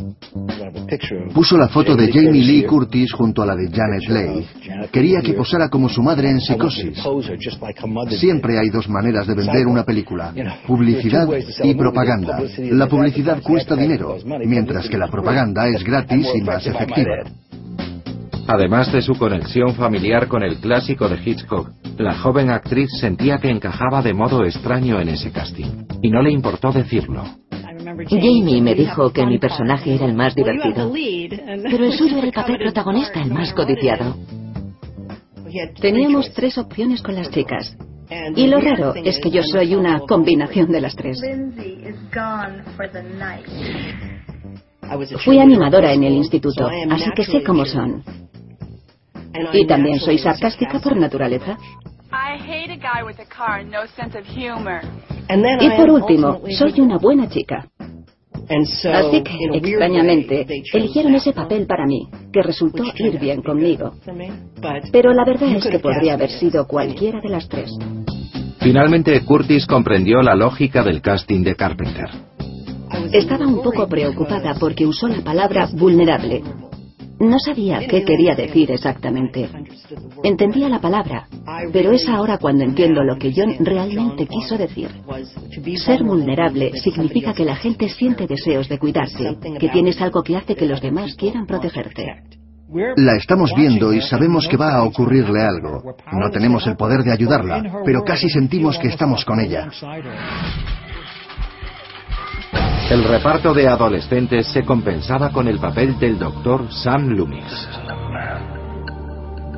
[1.34, 4.90] Puso la foto de Jamie Lee Curtis junto a la de Janet Leigh.
[4.92, 6.98] Quería que posara como su madre en psicosis.
[8.10, 10.34] Siempre hay dos maneras de vender una película,
[10.66, 11.28] publicidad
[11.64, 12.42] y propaganda.
[12.72, 17.26] La publicidad cuesta dinero, mientras que la propaganda es gratis y más efectiva.
[18.48, 23.50] Además de su conexión familiar con el clásico de Hitchcock, la joven actriz sentía que
[23.50, 27.26] encajaba de modo extraño en ese casting, y no le importó decirlo.
[28.10, 32.34] Jamie me dijo que mi personaje era el más divertido, pero el suyo era el
[32.34, 34.16] papel protagonista, el más codiciado.
[35.80, 37.78] Teníamos tres opciones con las chicas.
[38.36, 41.20] Y lo raro es que yo soy una combinación de las tres.
[45.24, 48.04] Fui animadora en el instituto, así que sé cómo son.
[49.54, 51.58] Y también soy sarcástica por naturaleza.
[55.60, 57.68] Y por último, soy una buena chica.
[58.50, 63.94] Así que, extrañamente, eligieron ese papel para mí, que resultó ir bien conmigo.
[64.92, 67.72] Pero la verdad es que podría haber sido cualquiera de las tres.
[68.60, 72.10] Finalmente, Curtis comprendió la lógica del casting de Carpenter.
[73.12, 76.42] Estaba un poco preocupada porque usó la palabra vulnerable,
[77.20, 79.50] no sabía qué quería decir exactamente.
[80.24, 81.28] Entendía la palabra,
[81.74, 84.90] pero es ahora cuando entiendo lo que John realmente quiso decir.
[85.78, 90.56] Ser vulnerable significa que la gente siente deseos de cuidarte, que tienes algo que hace
[90.56, 92.24] que los demás quieran protegerte.
[92.98, 95.96] La estamos viendo y sabemos que va a ocurrirle algo.
[96.12, 99.70] No tenemos el poder de ayudarla, pero casi sentimos que estamos con ella.
[102.90, 107.70] El reparto de adolescentes se compensaba con el papel del doctor Sam Loomis.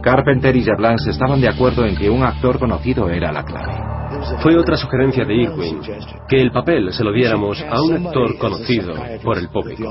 [0.02, 3.90] Carpenter y Jablans estaban de acuerdo en que un actor conocido era la clave.
[4.40, 5.80] Fue otra sugerencia de Irwin,
[6.28, 9.84] que el papel se lo diéramos a un actor conocido por el público.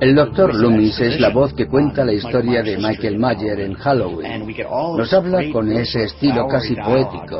[0.00, 0.54] El Dr.
[0.54, 4.46] Loomis es la voz que cuenta la historia de Michael Mayer en Halloween.
[4.96, 7.38] Nos habla con ese estilo casi poético.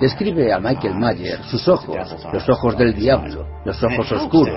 [0.00, 1.96] Describe a Michael Mayer, sus ojos,
[2.32, 4.54] los ojos del diablo, los ojos oscuros.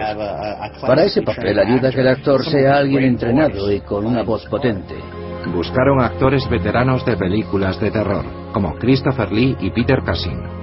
[0.82, 4.96] Para ese papel ayuda que el actor sea alguien entrenado y con una voz potente.
[5.52, 10.59] Buscaron actores veteranos de películas de terror, como Christopher Lee y Peter Cushing.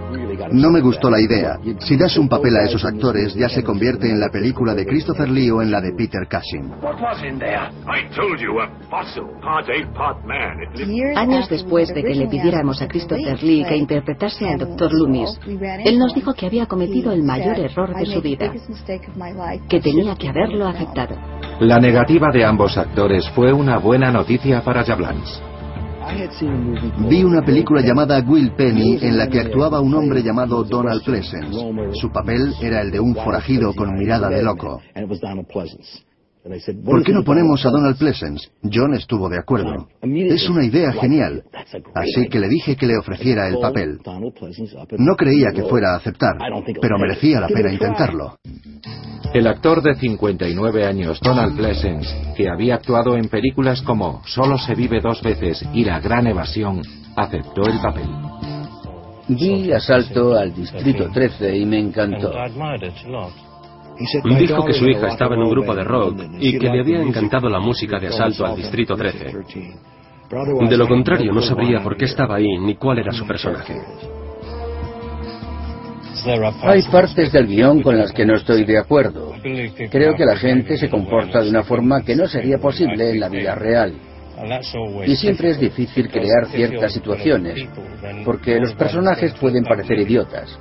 [0.52, 1.58] No me gustó la idea.
[1.80, 5.28] Si das un papel a esos actores, ya se convierte en la película de Christopher
[5.28, 6.72] Lee o en la de Peter Cushing.
[11.16, 14.92] Años después de que le pidiéramos a Christopher Lee que interpretase al Dr.
[14.92, 15.38] Loomis,
[15.84, 18.52] él nos dijo que había cometido el mayor error de su vida,
[19.68, 21.16] que tenía que haberlo aceptado.
[21.60, 25.42] La negativa de ambos actores fue una buena noticia para Jablans.
[27.08, 31.58] Vi una película llamada Will Penny en la que actuaba un hombre llamado Donald Pleasence.
[31.94, 34.80] Su papel era el de un forajido con mirada de loco.
[36.84, 38.48] ¿Por qué no ponemos a Donald Pleasence?
[38.62, 39.88] John estuvo de acuerdo.
[40.02, 41.44] Es una idea genial.
[41.94, 43.98] Así que le dije que le ofreciera el papel.
[44.98, 46.36] No creía que fuera a aceptar,
[46.80, 48.36] pero merecía la pena intentarlo.
[49.34, 54.74] El actor de 59 años, Donald Pleasence, que había actuado en películas como Solo se
[54.74, 56.80] vive dos veces y La gran evasión,
[57.16, 58.08] aceptó el papel.
[59.28, 62.32] Vi Asalto al Distrito 13 y me encantó.
[64.38, 67.48] Dijo que su hija estaba en un grupo de rock y que le había encantado
[67.48, 69.32] la música de Asalto al Distrito 13.
[70.68, 73.74] De lo contrario, no sabría por qué estaba ahí ni cuál era su personaje.
[76.62, 79.32] Hay partes del guion con las que no estoy de acuerdo.
[79.90, 83.28] Creo que la gente se comporta de una forma que no sería posible en la
[83.28, 83.94] vida real.
[85.06, 87.68] Y siempre es difícil crear ciertas situaciones,
[88.24, 90.58] porque los personajes pueden parecer idiotas.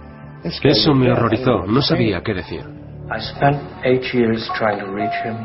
[0.64, 2.85] Eso me horrorizó, no sabía qué decir.
[3.06, 5.38] I spent eight years trying to reach him,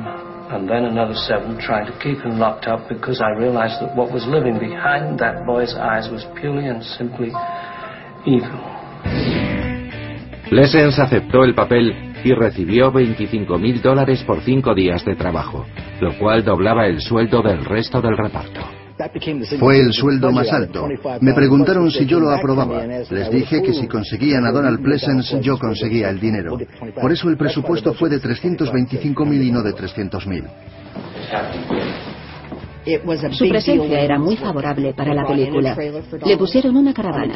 [0.48, 4.10] and then another seven trying to keep him locked up because I realized that what
[4.10, 7.28] was living behind that boy's eyes was purely and simply
[8.24, 8.64] evil.
[10.50, 15.66] Lessens aceptó el papel y recibió 25 mil dólares por cinco días de trabajo,
[16.00, 18.79] lo cual doblaba el sueldo del resto del reparto.
[19.58, 20.86] Fue el sueldo más alto.
[21.20, 22.84] Me preguntaron si yo lo aprobaba.
[22.86, 26.58] Les dije que si conseguían a Donald Pleasence, yo conseguía el dinero.
[27.00, 30.44] Por eso el presupuesto fue de 325.000 y no de 300.000.
[33.32, 35.76] Su presencia era muy favorable para la película.
[36.24, 37.34] Le pusieron una caravana.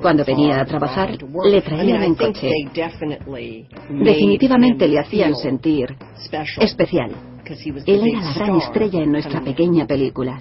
[0.00, 2.50] Cuando venía a trabajar, le traían en coche.
[3.88, 5.96] Definitivamente le hacían sentir
[6.60, 7.31] especial.
[7.44, 10.38] Él era la gran estrella en nuestra pequeña película.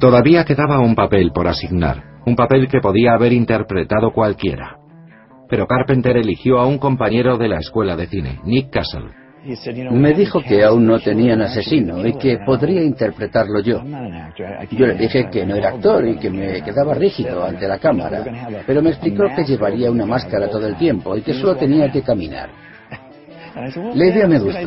[0.00, 4.78] Todavía quedaba un papel por asignar, un papel que podía haber interpretado cualquiera.
[5.48, 9.10] Pero Carpenter eligió a un compañero de la escuela de cine, Nick Castle.
[9.90, 13.82] Me dijo que aún no tenían asesino y que podría interpretarlo yo.
[14.70, 18.22] Yo le dije que no era actor y que me quedaba rígido ante la cámara,
[18.66, 22.02] pero me explicó que llevaría una máscara todo el tiempo y que solo tenía que
[22.02, 22.50] caminar.
[23.94, 24.60] La idea me gustó.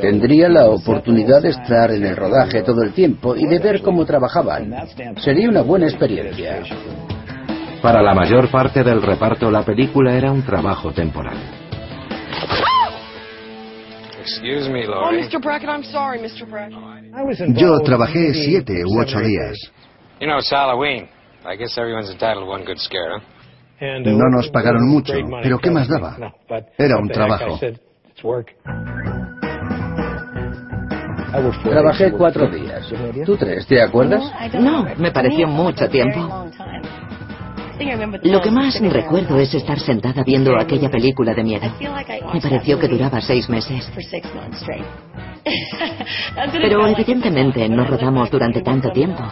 [0.00, 4.04] Tendría la oportunidad de estar en el rodaje todo el tiempo y de ver cómo
[4.06, 4.72] trabajaban.
[5.16, 6.62] Sería una buena experiencia.
[7.82, 11.36] Para la mayor parte del reparto, la película era un trabajo temporal.
[17.54, 19.56] Yo trabajé siete u ocho días.
[23.80, 26.34] No nos pagaron mucho, pero ¿qué más daba?
[26.76, 27.58] Era un trabajo.
[31.62, 32.92] Trabajé cuatro días.
[33.24, 34.22] ¿Tú tres, te acuerdas?
[34.60, 36.50] No, me pareció mucho tiempo.
[38.24, 41.66] Lo que más recuerdo es estar sentada viendo aquella película de miedo.
[42.32, 43.90] Me pareció que duraba seis meses.
[46.52, 49.22] Pero evidentemente no rodamos durante tanto tiempo.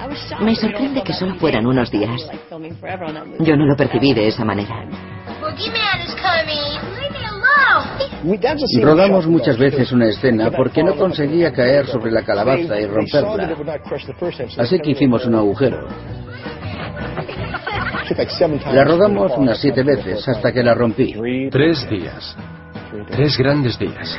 [0.40, 2.28] Me sorprende que solo fueran unos días.
[3.40, 4.86] Yo no lo percibí de esa manera.
[8.80, 13.55] Rodamos muchas veces una escena porque no conseguía caer sobre la calabaza y romperla.
[14.59, 15.86] Así que hicimos un agujero.
[18.72, 21.14] La rodamos unas siete veces hasta que la rompí.
[21.50, 22.36] Tres días.
[23.11, 24.18] Tres grandes días.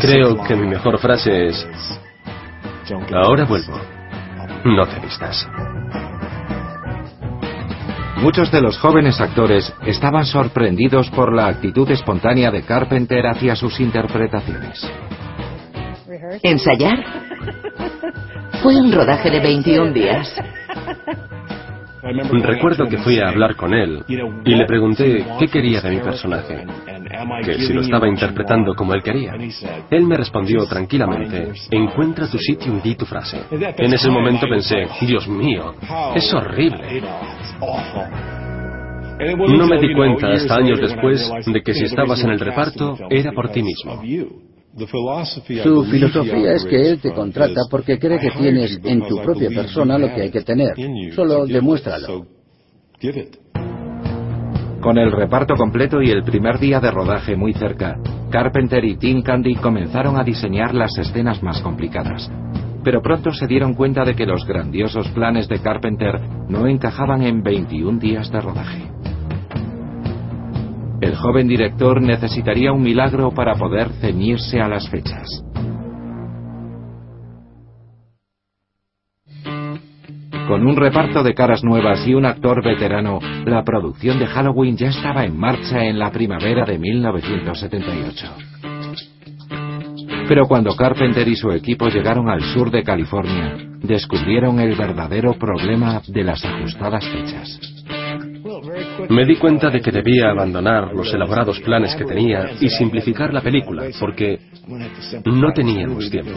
[0.00, 1.66] Creo que mi mejor frase es,
[3.12, 3.80] ahora vuelvo.
[4.64, 5.48] No te vistas.
[8.18, 13.80] Muchos de los jóvenes actores estaban sorprendidos por la actitud espontánea de Carpenter hacia sus
[13.80, 14.88] interpretaciones.
[16.42, 17.04] ¿Ensayar?
[18.62, 20.32] Fue un rodaje de 21 días.
[22.02, 26.64] Recuerdo que fui a hablar con él y le pregunté qué quería de mi personaje,
[27.44, 29.34] que si lo estaba interpretando como él quería.
[29.90, 33.42] Él me respondió tranquilamente, encuentra tu sitio y di tu frase.
[33.50, 35.74] En ese momento pensé, Dios mío,
[36.14, 37.02] es horrible.
[39.48, 43.32] No me di cuenta hasta años después de que si estabas en el reparto era
[43.32, 44.02] por ti mismo.
[45.62, 49.98] Su filosofía es que él te contrata porque cree que tienes en tu propia persona
[49.98, 50.74] lo que hay que tener.
[51.14, 52.26] Solo demuéstralo.
[54.80, 57.96] Con el reparto completo y el primer día de rodaje muy cerca,
[58.30, 62.30] Carpenter y Tim Candy comenzaron a diseñar las escenas más complicadas.
[62.82, 67.42] Pero pronto se dieron cuenta de que los grandiosos planes de Carpenter no encajaban en
[67.42, 68.90] 21 días de rodaje.
[71.02, 75.26] El joven director necesitaría un milagro para poder ceñirse a las fechas.
[80.46, 84.90] Con un reparto de caras nuevas y un actor veterano, la producción de Halloween ya
[84.90, 88.26] estaba en marcha en la primavera de 1978.
[90.28, 96.00] Pero cuando Carpenter y su equipo llegaron al sur de California, descubrieron el verdadero problema
[96.06, 97.58] de las ajustadas fechas.
[99.08, 103.40] Me di cuenta de que debía abandonar los elaborados planes que tenía y simplificar la
[103.40, 104.38] película, porque
[105.24, 106.32] no teníamos tiempo.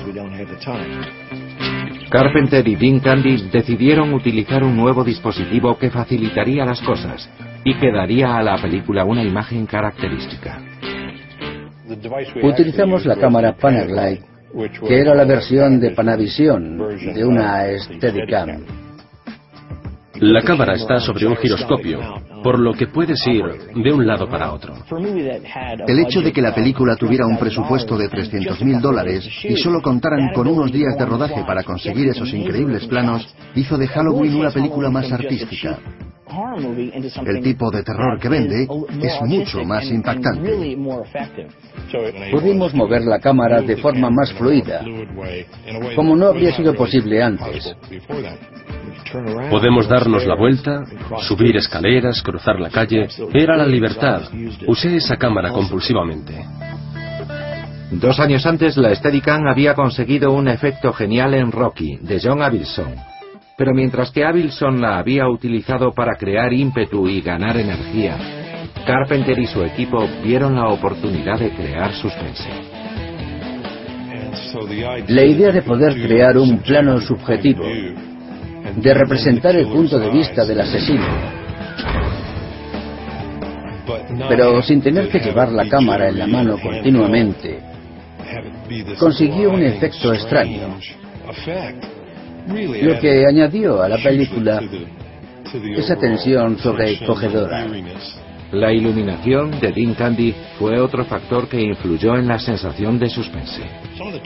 [2.09, 7.29] Carpenter y Dean Candy decidieron utilizar un nuevo dispositivo que facilitaría las cosas
[7.63, 10.61] y que daría a la película una imagen característica.
[12.43, 14.21] Utilizamos la cámara Panaglide,
[14.87, 16.77] que era la versión de Panavision
[17.13, 18.84] de una Steadicam.
[20.19, 21.99] La cámara está sobre un giroscopio,
[22.43, 23.43] por lo que puedes ir
[23.75, 24.73] de un lado para otro.
[25.87, 30.31] El hecho de que la película tuviera un presupuesto de 300.000 dólares y solo contaran
[30.33, 34.89] con unos días de rodaje para conseguir esos increíbles planos hizo de Halloween una película
[34.89, 35.79] más artística.
[37.25, 38.67] El tipo de terror que vende
[39.01, 40.75] es mucho más impactante.
[42.31, 44.83] Pudimos mover la cámara de forma más fluida,
[45.95, 47.75] como no habría sido posible antes.
[49.49, 50.83] Podemos darnos la vuelta,
[51.21, 53.07] subir escaleras, cruzar la calle.
[53.33, 54.23] Era la libertad.
[54.67, 56.43] Usé esa cámara compulsivamente.
[57.91, 63.14] Dos años antes, la Steadicam había conseguido un efecto genial en Rocky, de John Avildsen.
[63.57, 68.17] Pero mientras que Abilson la había utilizado para crear ímpetu y ganar energía,
[68.85, 72.49] Carpenter y su equipo vieron la oportunidad de crear suspense.
[75.07, 80.59] La idea de poder crear un plano subjetivo, de representar el punto de vista del
[80.59, 81.05] asesino,
[84.27, 87.59] pero sin tener que llevar la cámara en la mano continuamente,
[88.99, 90.77] consiguió un efecto extraño,
[92.47, 94.61] lo que añadió a la película
[95.77, 97.65] esa tensión sobrecogedora.
[98.51, 103.61] La iluminación de Dean Candy fue otro factor que influyó en la sensación de suspense.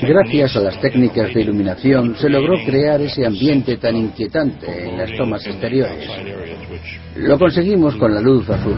[0.02, 5.16] Gracias a las técnicas de iluminación se logró crear ese ambiente tan inquietante en las
[5.18, 6.08] tomas exteriores.
[7.16, 8.78] Lo conseguimos con la luz azul.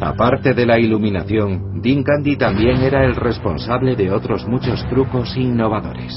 [0.00, 6.14] Aparte de la iluminación, Dean Candy también era el responsable de otros muchos trucos innovadores.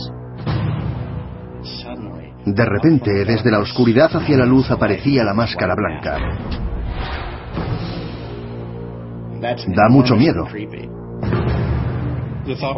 [2.54, 6.18] De repente, desde la oscuridad hacia la luz aparecía la máscara blanca.
[9.68, 10.48] Da mucho miedo.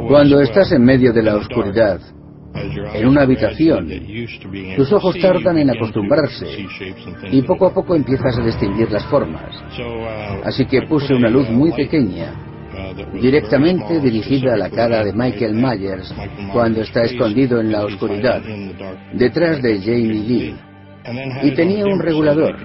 [0.07, 2.01] Cuando estás en medio de la oscuridad,
[2.93, 3.88] en una habitación,
[4.76, 6.45] tus ojos tardan en acostumbrarse
[7.32, 9.55] y poco a poco empiezas a distinguir las formas.
[10.43, 12.34] Así que puse una luz muy pequeña,
[13.22, 16.13] directamente dirigida a la cara de Michael Myers
[16.51, 18.41] cuando está escondido en la oscuridad,
[19.13, 20.55] detrás de Jamie Lee.
[21.43, 22.55] Y tenía un regulador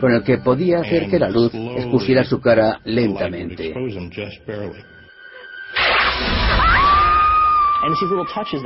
[0.00, 3.74] con el que podía hacer que la luz expusiera su cara lentamente.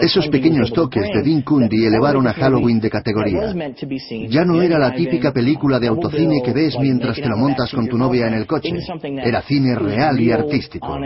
[0.00, 3.54] Esos pequeños toques de Dean Cundy elevaron a Halloween de categoría.
[4.28, 7.86] Ya no era la típica película de autocine que ves mientras te lo montas con
[7.86, 8.74] tu novia en el coche.
[9.22, 10.98] Era cine real y artístico.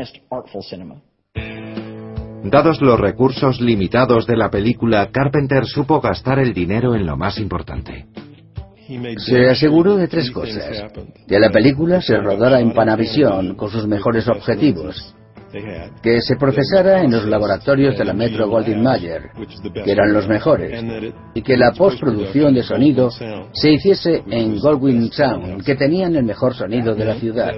[2.44, 7.38] Dados los recursos limitados de la película, Carpenter supo gastar el dinero en lo más
[7.38, 8.06] importante.
[9.18, 10.86] Se aseguró de tres cosas.
[11.26, 15.14] Que la película se rodara en Panavisión con sus mejores objetivos
[16.02, 19.30] que se procesara en los laboratorios de la Metro Goldwyn Mayer,
[19.84, 20.84] que eran los mejores,
[21.34, 26.54] y que la postproducción de sonido se hiciese en Goldwyn Sound, que tenían el mejor
[26.54, 27.52] sonido de la ciudad.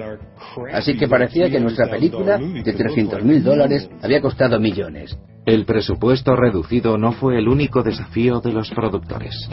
[0.73, 5.17] Así que parecía que nuestra película, de 300 mil dólares, había costado millones.
[5.45, 9.49] El presupuesto reducido no fue el único desafío de los productores.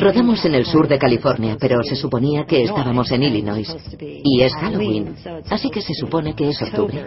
[0.00, 3.76] Rodamos en el sur de California, pero se suponía que estábamos en Illinois.
[4.00, 5.14] Y es Halloween,
[5.50, 7.04] así que se supone que es octubre.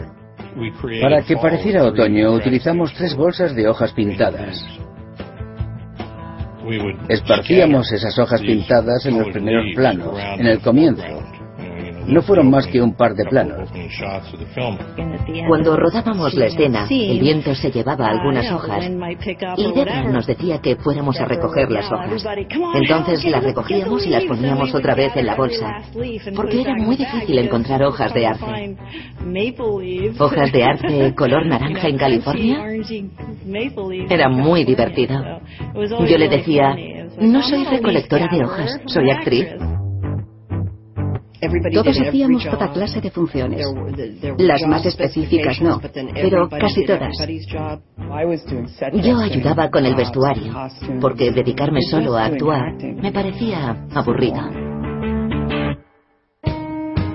[1.01, 4.63] Para que pareciera otoño, utilizamos tres bolsas de hojas pintadas.
[7.07, 11.03] Esparcíamos esas hojas pintadas en los primeros planos, en el comienzo,
[12.07, 13.69] no fueron más que un par de planos.
[15.47, 18.89] Cuando rodábamos la escena, el viento se llevaba algunas hojas
[19.57, 22.25] y Deborah nos decía que fuéramos a recoger las hojas.
[22.75, 25.81] Entonces las recogíamos y las poníamos otra vez en la bolsa,
[26.35, 28.77] porque era muy difícil encontrar hojas de arce.
[30.19, 32.63] ¿Hojas de arce color naranja en California?
[34.09, 35.41] Era muy divertido.
[36.07, 36.75] Yo le decía,
[37.19, 39.47] no soy recolectora de hojas, soy actriz.
[41.73, 43.65] Todos hacíamos toda clase de funciones.
[44.37, 45.79] Las más específicas no,
[46.13, 47.15] pero casi todas.
[48.93, 50.53] Yo ayudaba con el vestuario,
[50.99, 54.41] porque dedicarme solo a actuar me parecía aburrido.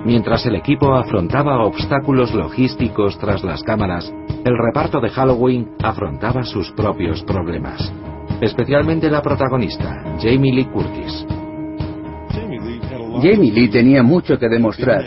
[0.05, 4.13] Mientras el equipo afrontaba obstáculos logísticos tras las cámaras,
[4.45, 7.91] el reparto de Halloween afrontaba sus propios problemas.
[8.39, 11.25] Especialmente la protagonista, Jamie Lee Curtis.
[13.21, 15.03] Jamie Lee tenía mucho que demostrar.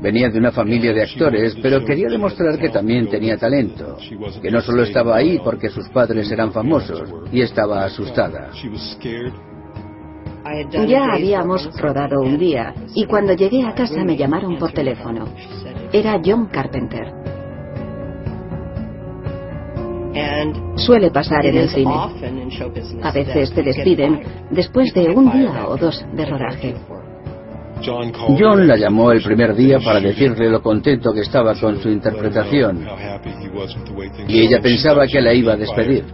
[0.00, 3.96] Venía de una familia de actores, pero quería demostrar que también tenía talento,
[4.40, 8.50] que no solo estaba ahí porque sus padres eran famosos, y estaba asustada.
[10.86, 15.26] Ya habíamos rodado un día, y cuando llegué a casa me llamaron por teléfono.
[15.92, 17.12] Era John Carpenter.
[20.76, 21.92] Suele pasar en el cine.
[23.02, 26.74] A veces te despiden después de un día o dos de rodaje.
[27.84, 32.86] John la llamó el primer día para decirle lo contento que estaba con su interpretación.
[34.26, 36.04] Y ella pensaba que la iba a despedir.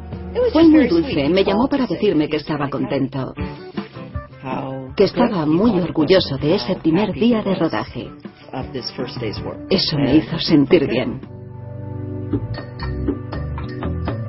[0.52, 1.28] Fue muy dulce.
[1.28, 3.34] Me llamó para decirme que estaba contento.
[4.96, 8.10] Que estaba muy orgulloso de ese primer día de rodaje.
[9.70, 11.20] Eso me hizo sentir bien.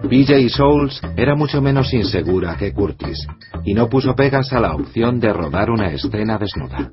[0.10, 3.28] BJ Souls era mucho menos insegura que Curtis
[3.64, 6.92] y no puso pegas a la opción de rodar una escena desnuda.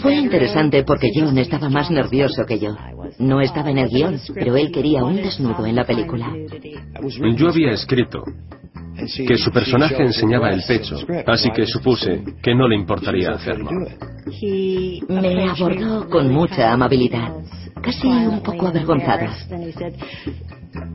[0.00, 2.76] Fue interesante porque John estaba más nervioso que yo.
[3.18, 6.32] No estaba en el guion, pero él quería un desnudo en la película.
[7.36, 8.24] Yo había escrito,
[9.26, 10.96] que su personaje enseñaba el pecho,
[11.26, 13.70] así que supuse que no le importaría hacerlo.
[15.08, 17.32] Me abordó con mucha amabilidad,
[17.82, 19.34] casi un poco avergonzada.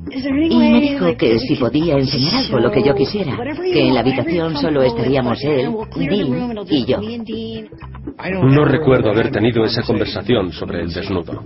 [0.10, 4.00] Y me dijo que si podía enseñar algo lo que yo quisiera, que en la
[4.00, 7.00] habitación solo estaríamos él, Dean y yo.
[8.44, 11.44] No recuerdo haber tenido esa conversación sobre el desnudo.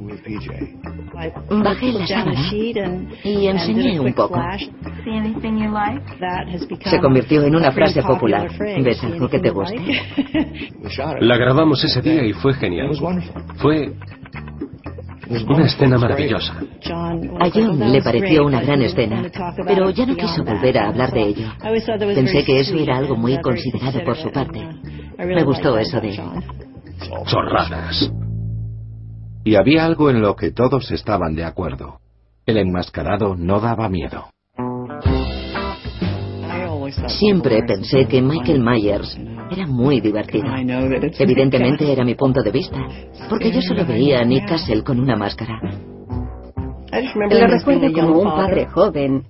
[1.49, 2.51] Bajé la sábana
[3.23, 4.39] y enseñé un poco.
[6.83, 8.49] Se convirtió en una frase popular.
[8.59, 9.77] ¿Ves algo que te guste?
[11.21, 12.91] La grabamos ese día y fue genial.
[13.57, 13.93] Fue
[15.29, 16.53] una escena maravillosa.
[17.39, 19.29] A John le pareció una gran escena,
[19.65, 21.47] pero ya no quiso volver a hablar de ello.
[22.15, 24.59] Pensé que eso era algo muy considerado por su parte.
[25.17, 26.21] Me gustó eso de él.
[27.25, 28.11] Chorradas.
[29.43, 31.99] Y había algo en lo que todos estaban de acuerdo.
[32.45, 34.29] El enmascarado no daba miedo.
[37.07, 39.17] Siempre pensé que Michael Myers
[39.51, 40.47] era muy divertido.
[41.19, 42.77] Evidentemente era mi punto de vista,
[43.29, 45.59] porque yo solo veía a Nick Castle con una máscara.
[46.91, 49.23] Le recuerdo como un padre joven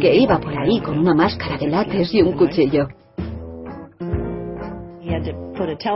[0.00, 2.88] que iba por ahí con una máscara de látex y un cuchillo.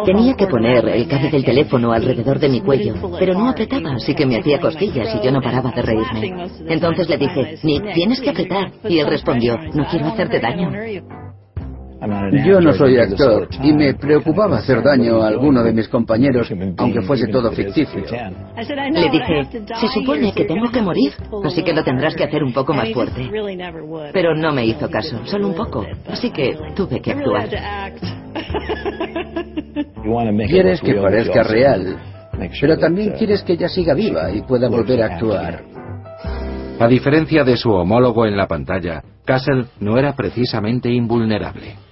[0.06, 4.14] Tenía que poner el cable del teléfono alrededor de mi cuello, pero no apretaba, así
[4.14, 6.48] que me hacía costillas y yo no paraba de reírme.
[6.66, 8.70] Entonces le dije, Nick, tienes que apretar.
[8.88, 10.70] Y él respondió, no quiero hacerte daño.
[12.44, 17.02] Yo no soy actor y me preocupaba hacer daño a alguno de mis compañeros, aunque
[17.02, 18.02] fuese todo ficticio.
[18.10, 19.44] Le dije,
[19.78, 21.12] se supone que tengo que morir,
[21.44, 23.30] así que lo tendrás que hacer un poco más fuerte.
[24.12, 27.48] Pero no me hizo caso, solo un poco, así que tuve que actuar.
[30.48, 31.98] Quieres que parezca real,
[32.60, 35.64] pero también quieres que ella siga viva y pueda volver a actuar.
[36.78, 41.89] A diferencia de su homólogo en la pantalla, Castle no era precisamente invulnerable.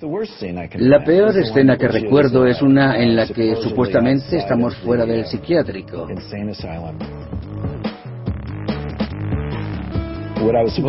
[0.00, 6.06] La peor escena que recuerdo es una en la que supuestamente estamos fuera del psiquiátrico.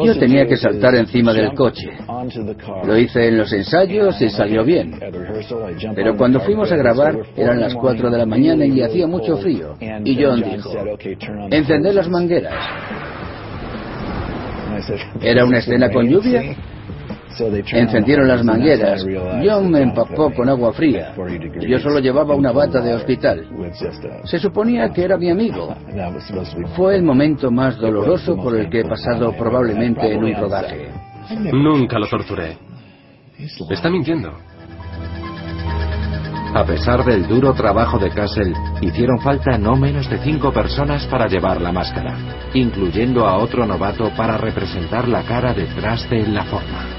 [0.05, 1.89] Yo tenía que saltar encima del coche.
[2.86, 4.99] Lo hice en los ensayos y salió bien.
[5.95, 9.76] Pero cuando fuimos a grabar eran las 4 de la mañana y hacía mucho frío.
[10.05, 10.72] Y John dijo,
[11.49, 12.53] encender las mangueras.
[15.20, 16.55] ¿Era una escena con lluvia?
[17.72, 19.06] Encendieron las mangueras.
[19.44, 21.14] John me empapó con agua fría.
[21.62, 23.48] Yo solo llevaba una bata de hospital.
[24.26, 25.76] Se suponía que era mi amigo.
[26.76, 30.90] Fue el momento más doloroso por el que he pasado probablemente en un rodaje.
[31.52, 32.58] Nunca lo torturé.
[33.70, 34.34] Está mintiendo.
[36.54, 41.28] A pesar del duro trabajo de Castle, hicieron falta no menos de cinco personas para
[41.28, 42.18] llevar la máscara,
[42.56, 46.99] incluyendo a otro novato para representar la cara detrás de la forma.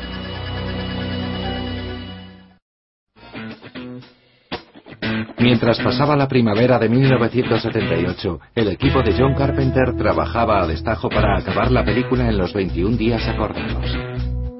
[5.51, 11.36] Mientras pasaba la primavera de 1978, el equipo de John Carpenter trabajaba a destajo para
[11.36, 13.84] acabar la película en los 21 días acordados.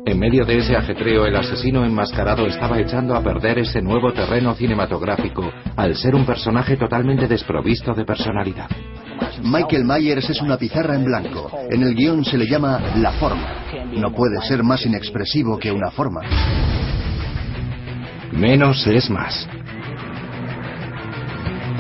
[0.05, 4.53] En medio de ese ajetreo, el asesino enmascarado estaba echando a perder ese nuevo terreno
[4.57, 8.68] cinematográfico al ser un personaje totalmente desprovisto de personalidad.
[9.45, 11.53] Michael Myers es una pizarra en blanco.
[11.70, 13.62] En el guion se le llama la forma.
[13.93, 16.22] No puede ser más inexpresivo que una forma.
[18.32, 19.49] Menos es más.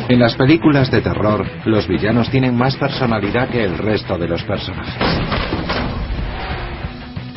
[0.08, 4.42] En las películas de terror, los villanos tienen más personalidad que el resto de los
[4.44, 4.94] personajes.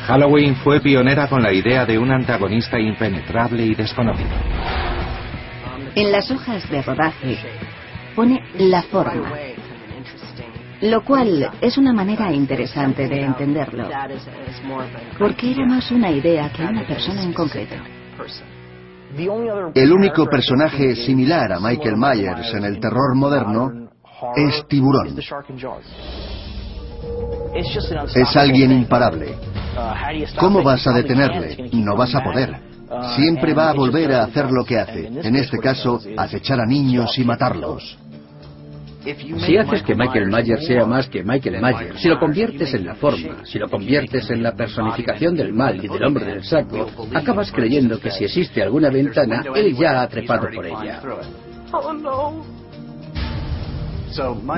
[0.07, 4.31] Halloween fue pionera con la idea de un antagonista impenetrable y desconocido.
[5.95, 7.37] En las hojas de rodaje
[8.15, 9.31] pone la forma,
[10.81, 13.87] lo cual es una manera interesante de entenderlo,
[15.17, 17.75] porque era más una idea que una persona en concreto.
[19.75, 23.89] El único personaje similar a Michael Myers en el terror moderno
[24.35, 25.17] es Tiburón.
[28.15, 29.35] Es alguien imparable.
[30.39, 31.69] ¿Cómo vas a detenerle?
[31.73, 32.73] No vas a poder.
[33.15, 35.07] Siempre va a volver a hacer lo que hace.
[35.07, 37.97] En este caso, acechar a niños y matarlos.
[39.45, 42.95] Si haces que Michael Myers sea más que Michael Myers, si lo conviertes en la
[42.95, 47.51] forma, si lo conviertes en la personificación del mal y del hombre del saco, acabas
[47.51, 51.01] creyendo que si existe alguna ventana, él ya ha trepado por ella.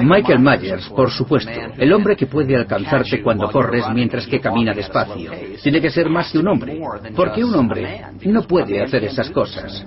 [0.04, 5.32] Michael Myers, por supuesto, el hombre que puede alcanzarte cuando corres mientras que camina despacio.
[5.64, 6.80] Tiene que ser más que un hombre,
[7.16, 9.86] porque un hombre no puede hacer esas cosas.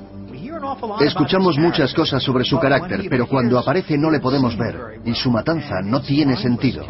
[1.01, 5.31] Escuchamos muchas cosas sobre su carácter, pero cuando aparece no le podemos ver, y su
[5.31, 6.85] matanza no tiene sentido.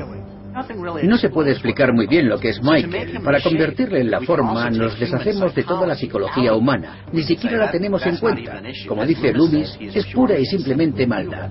[1.05, 3.21] No se puede explicar muy bien lo que es Michael.
[3.23, 7.05] Para convertirle en la forma, nos deshacemos de toda la psicología humana.
[7.13, 8.61] Ni siquiera la tenemos en cuenta.
[8.89, 11.51] Como dice Loomis, es pura y simplemente maldad.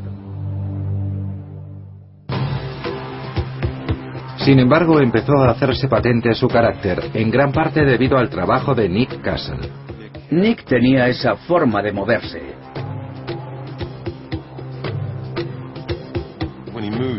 [4.39, 8.87] Sin embargo, empezó a hacerse patente su carácter, en gran parte debido al trabajo de
[8.87, 9.86] Nick Castle.
[10.29, 12.41] Nick tenía esa forma de moverse.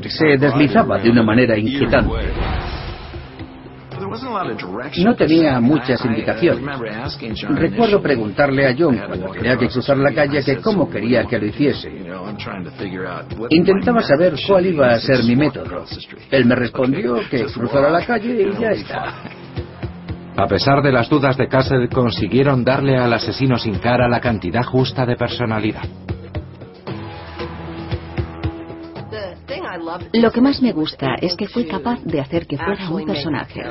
[0.09, 2.11] Se deslizaba de una manera inquietante.
[5.05, 6.65] No tenía muchas indicaciones.
[7.51, 11.47] Recuerdo preguntarle a John cuando tenía que cruzar la calle que cómo quería que lo
[11.47, 11.91] hiciese.
[13.51, 15.85] Intentaba saber cuál iba a ser mi método.
[16.31, 19.38] Él me respondió que cruzara la calle y ya está.
[20.39, 24.63] A pesar de las dudas de Castle, consiguieron darle al asesino sin cara la cantidad
[24.63, 25.83] justa de personalidad.
[30.13, 33.65] Lo que más me gusta es que fue capaz de hacer que fuera un personaje.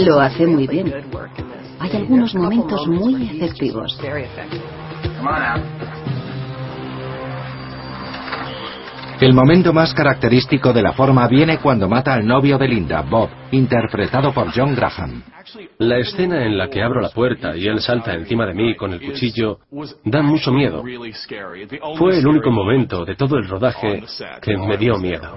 [0.00, 0.92] Lo hace muy bien.
[1.78, 3.96] Hay algunos momentos muy efectivos.
[9.20, 13.28] El momento más característico de la forma viene cuando mata al novio de Linda, Bob,
[13.50, 15.24] interpretado por John Graham.
[15.78, 18.92] La escena en la que abro la puerta y él salta encima de mí con
[18.92, 19.58] el cuchillo
[20.04, 20.84] da mucho miedo.
[21.96, 24.04] Fue el único momento de todo el rodaje
[24.40, 25.36] que me dio miedo.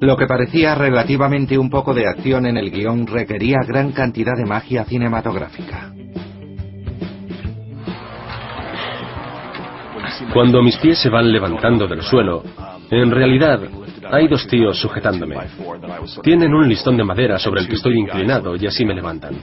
[0.00, 4.46] Lo que parecía relativamente un poco de acción en el guion requería gran cantidad de
[4.46, 5.92] magia cinematográfica.
[10.32, 12.42] Cuando mis pies se van levantando del suelo,
[12.90, 13.60] en realidad
[14.10, 15.36] hay dos tíos sujetándome.
[16.22, 19.34] Tienen un listón de madera sobre el que estoy inclinado y así me levantan.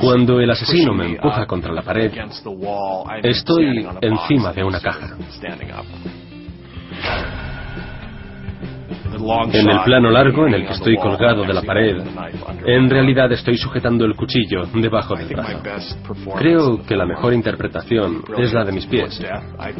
[0.00, 2.12] Cuando el asesino me empuja contra la pared,
[3.22, 5.16] estoy encima de una caja.
[9.52, 11.96] En el plano largo en el que estoy colgado de la pared,
[12.64, 15.60] en realidad estoy sujetando el cuchillo debajo del brazo.
[16.38, 19.22] Creo que la mejor interpretación es la de mis pies.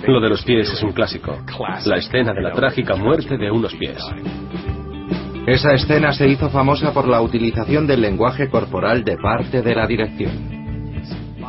[0.06, 1.38] Lo de los pies es un clásico.
[1.86, 3.98] La escena de la trágica muerte de unos pies.
[5.46, 9.86] Esa escena se hizo famosa por la utilización del lenguaje corporal de parte de la
[9.86, 10.59] dirección.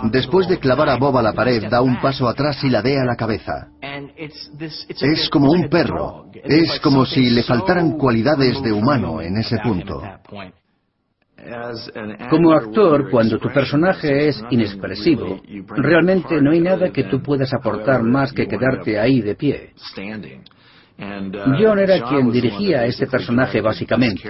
[0.10, 3.06] Después de clavar a Bob a la pared, da un paso atrás y la a
[3.06, 3.68] la cabeza.
[5.02, 6.26] Es como un perro.
[6.44, 10.02] Es como si le faltaran cualidades de humano en ese punto.
[12.30, 15.42] Como actor, cuando tu personaje es inexpresivo,
[15.76, 19.74] realmente no hay nada que tú puedas aportar más que quedarte ahí de pie.
[21.60, 24.30] John era quien dirigía a este personaje básicamente.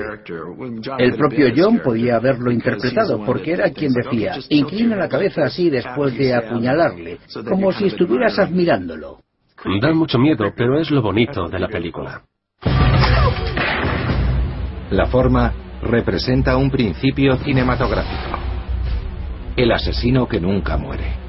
[0.97, 6.17] El propio John podía haberlo interpretado porque era quien decía, inclina la cabeza así después
[6.17, 9.19] de apuñalarle, como si estuvieras admirándolo.
[9.81, 12.23] Da mucho miedo, pero es lo bonito de la película.
[14.89, 15.53] La forma
[15.83, 18.37] representa un principio cinematográfico.
[19.55, 21.20] El asesino que nunca muere.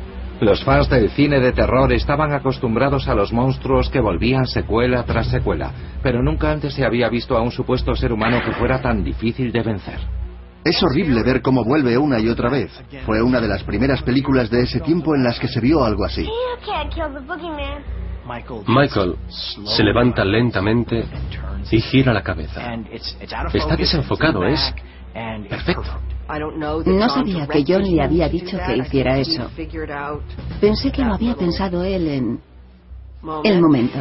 [0.43, 5.29] Los fans del cine de terror estaban acostumbrados a los monstruos que volvían secuela tras
[5.29, 5.71] secuela,
[6.03, 9.53] pero nunca antes se había visto a un supuesto ser humano que fuera tan difícil
[9.53, 10.01] de vencer.
[10.65, 12.73] Es horrible ver cómo vuelve una y otra vez.
[13.07, 16.05] Fue una de las primeras películas de ese tiempo en las que se vio algo
[16.05, 16.29] así.
[18.67, 19.15] Michael
[19.77, 21.05] se levanta lentamente
[21.71, 22.75] y gira la cabeza.
[23.53, 24.75] Está desenfocado, es
[25.49, 26.01] perfecto.
[26.39, 29.51] No sabía que John le había dicho que hiciera eso.
[30.61, 32.41] Pensé que lo había pensado él en
[33.45, 33.99] el momento.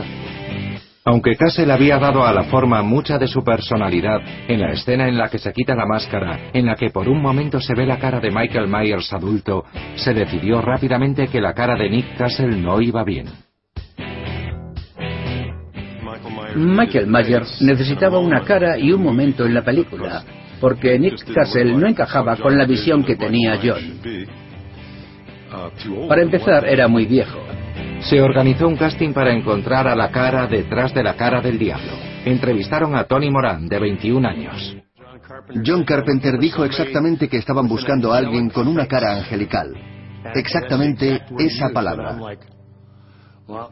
[1.04, 5.18] Aunque Castle había dado a la forma mucha de su personalidad en la escena en
[5.18, 7.98] la que se quita la máscara, en la que por un momento se ve la
[7.98, 9.66] cara de Michael Myers adulto,
[9.96, 13.26] se decidió rápidamente que la cara de Nick Castle no iba bien.
[16.56, 20.24] Michael Myers necesitaba una cara y un momento en la película,
[20.62, 24.00] porque Nick Castle no encajaba con la visión que tenía John.
[26.08, 27.40] Para empezar, era muy viejo.
[28.02, 31.92] Se organizó un casting para encontrar a la cara detrás de la cara del diablo.
[32.24, 34.78] Entrevistaron a Tony Moran, de 21 años.
[35.66, 39.74] John Carpenter dijo exactamente que estaban buscando a alguien con una cara angelical.
[40.36, 42.18] Exactamente esa palabra.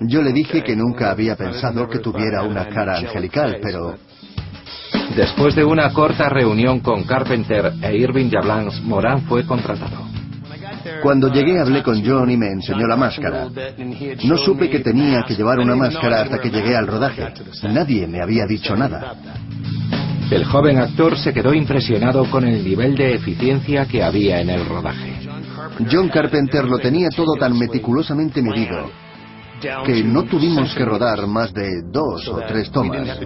[0.01, 3.95] Yo le dije que nunca había pensado que tuviera una cara angelical, pero...
[5.15, 10.07] Después de una corta reunión con Carpenter e Irving Jablans, Moran fue contratado.
[11.01, 13.47] Cuando llegué hablé con John y me enseñó la máscara.
[14.23, 17.27] No supe que tenía que llevar una máscara hasta que llegué al rodaje.
[17.63, 19.15] Nadie me había dicho nada.
[20.29, 24.65] El joven actor se quedó impresionado con el nivel de eficiencia que había en el
[24.65, 25.13] rodaje.
[25.91, 28.89] John Carpenter lo tenía todo tan meticulosamente medido
[29.59, 33.19] que no tuvimos que rodar más de dos o tres tomas.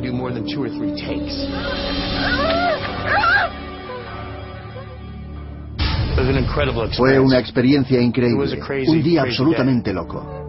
[6.95, 10.41] Fue una experiencia increíble, un día absolutamente loco.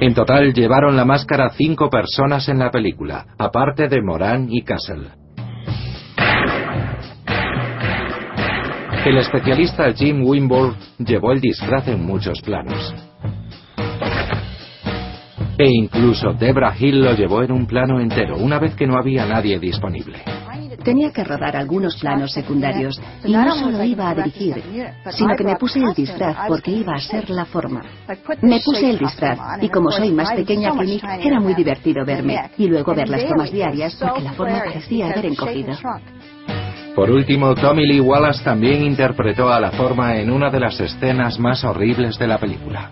[0.00, 5.08] En total llevaron la máscara cinco personas en la película, aparte de Moran y Castle.
[9.04, 13.07] El especialista Jim Wimborne llevó el disfraz en muchos planos.
[15.58, 19.26] E incluso Debra Hill lo llevó en un plano entero, una vez que no había
[19.26, 20.18] nadie disponible.
[20.84, 24.62] Tenía que rodar algunos planos secundarios y no solo iba a dirigir,
[25.10, 27.82] sino que me puse el disfraz porque iba a ser la forma.
[28.40, 32.50] Me puse el disfraz y como soy más pequeña que Nick, era muy divertido verme
[32.56, 35.72] y luego ver las tomas diarias porque la forma parecía haber encogido.
[36.94, 41.38] Por último, Tommy Lee Wallace también interpretó a la forma en una de las escenas
[41.38, 42.90] más horribles de la película.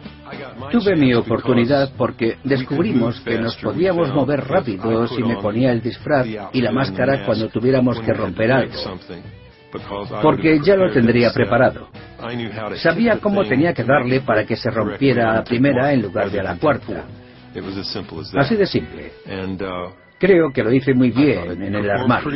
[0.70, 6.26] Tuve mi oportunidad porque descubrimos que nos podíamos mover rápido si me ponía el disfraz
[6.52, 8.74] y la máscara cuando tuviéramos que romper algo.
[10.22, 11.88] Porque ya lo tendría preparado.
[12.76, 16.40] Sabía cómo tenía que darle para que se rompiera a la primera en lugar de
[16.40, 17.04] a la cuarta.
[18.34, 19.12] Así de simple.
[20.18, 22.30] Creo que lo hice muy bien en el armario.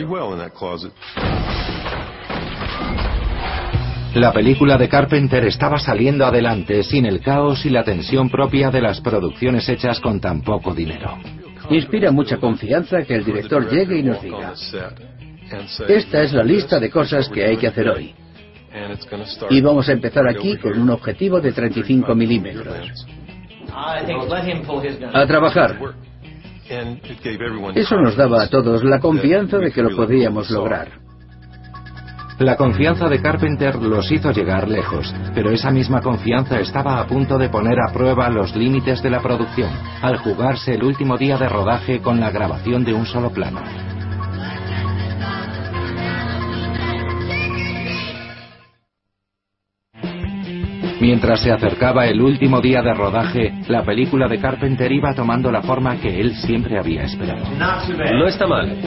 [4.14, 8.80] La película de Carpenter estaba saliendo adelante sin el caos y la tensión propia de
[8.80, 11.16] las producciones hechas con tan poco dinero.
[11.70, 14.52] Inspira mucha confianza que el director llegue y nos diga,
[15.88, 18.12] esta es la lista de cosas que hay que hacer hoy.
[19.48, 23.06] Y vamos a empezar aquí con un objetivo de 35 milímetros.
[25.12, 25.78] A trabajar.
[27.74, 30.99] Eso nos daba a todos la confianza de que lo podíamos lograr.
[32.40, 37.36] La confianza de Carpenter los hizo llegar lejos, pero esa misma confianza estaba a punto
[37.36, 39.70] de poner a prueba los límites de la producción,
[40.00, 43.60] al jugarse el último día de rodaje con la grabación de un solo plano.
[50.98, 55.60] Mientras se acercaba el último día de rodaje, la película de Carpenter iba tomando la
[55.60, 57.44] forma que él siempre había esperado.
[57.58, 58.78] No está mal.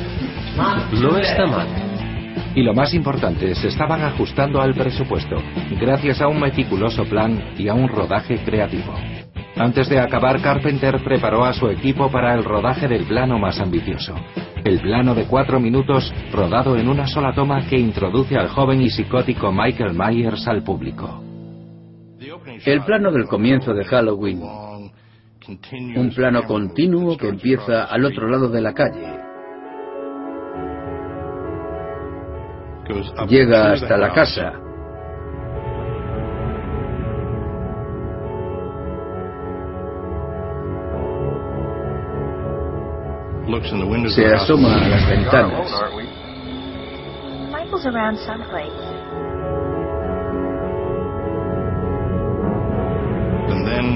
[0.91, 1.82] No está mal.
[2.55, 5.37] Y lo más importante, se estaban ajustando al presupuesto,
[5.79, 8.93] gracias a un meticuloso plan y a un rodaje creativo.
[9.55, 14.15] Antes de acabar, Carpenter preparó a su equipo para el rodaje del plano más ambicioso.
[14.63, 18.89] El plano de cuatro minutos, rodado en una sola toma que introduce al joven y
[18.89, 21.21] psicótico Michael Myers al público.
[22.65, 24.41] El plano del comienzo de Halloween.
[25.97, 29.22] Un plano continuo que empieza al otro lado de la calle.
[33.27, 34.53] Llega hasta la casa.
[44.09, 45.83] Se asoma a las ventanas.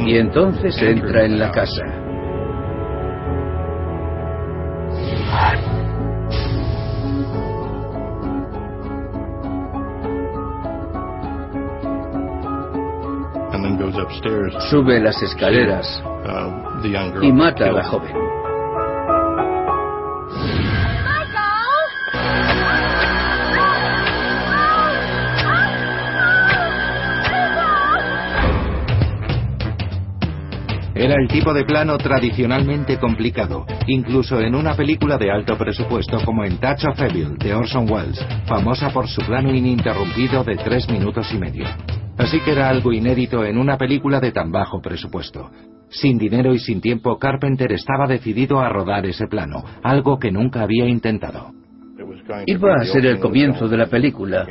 [0.05, 1.83] Y entonces entra en la casa.
[14.69, 18.13] Sube las escaleras uh, y mata a la joven.
[30.93, 36.43] Era el tipo de plano tradicionalmente complicado, incluso en una película de alto presupuesto como
[36.43, 41.31] en Touch of Evil de Orson Welles, famosa por su plano ininterrumpido de tres minutos
[41.31, 41.65] y medio.
[42.17, 45.51] Así que era algo inédito en una película de tan bajo presupuesto.
[45.89, 50.61] Sin dinero y sin tiempo, Carpenter estaba decidido a rodar ese plano, algo que nunca
[50.61, 51.51] había intentado.
[52.45, 54.45] Iba a ser el comienzo de la película,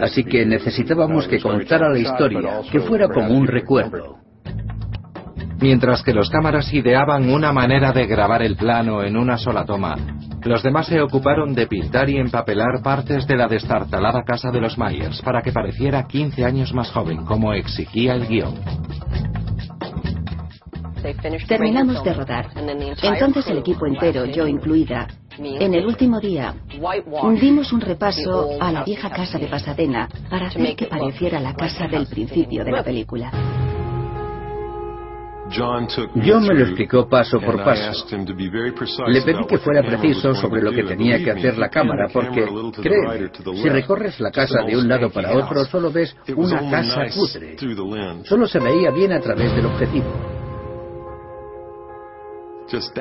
[0.00, 4.18] así que necesitábamos que contara la historia, que fuera como un recuerdo.
[5.60, 9.94] Mientras que los cámaras ideaban una manera de grabar el plano en una sola toma,
[10.42, 14.78] los demás se ocuparon de pintar y empapelar partes de la destartalada casa de los
[14.78, 18.54] Myers para que pareciera 15 años más joven, como exigía el guion.
[21.46, 22.50] Terminamos de rodar.
[23.02, 25.08] Entonces el equipo entero, yo incluida,
[25.38, 26.54] en el último día,
[27.38, 31.86] dimos un repaso a la vieja casa de Pasadena para hacer que pareciera la casa
[31.86, 33.59] del principio de la película.
[35.52, 38.06] John me lo explicó paso por paso.
[39.08, 42.46] Le pedí que fuera preciso sobre lo que tenía que hacer la cámara, porque,
[42.80, 47.56] créeme, si recorres la casa de un lado para otro, solo ves una casa cutre.
[48.24, 50.12] Solo se veía bien a través del objetivo.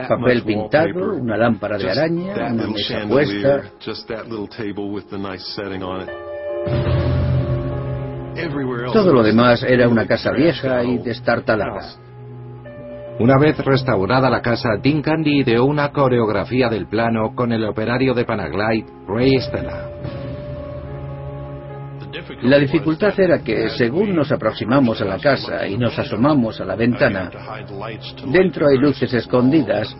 [0.07, 3.63] Papel pintado, una lámpara de araña, una mesa puesta.
[8.91, 12.08] Todo lo demás era una casa vieja y destartalada.
[13.19, 18.13] Una vez restaurada la casa, Dean Candy ideó una coreografía del plano con el operario
[18.13, 19.89] de Panaglide, Ray Stella.
[22.43, 26.75] La dificultad era que, según nos aproximamos a la casa y nos asomamos a la
[26.75, 27.29] ventana,
[28.31, 29.95] dentro hay luces escondidas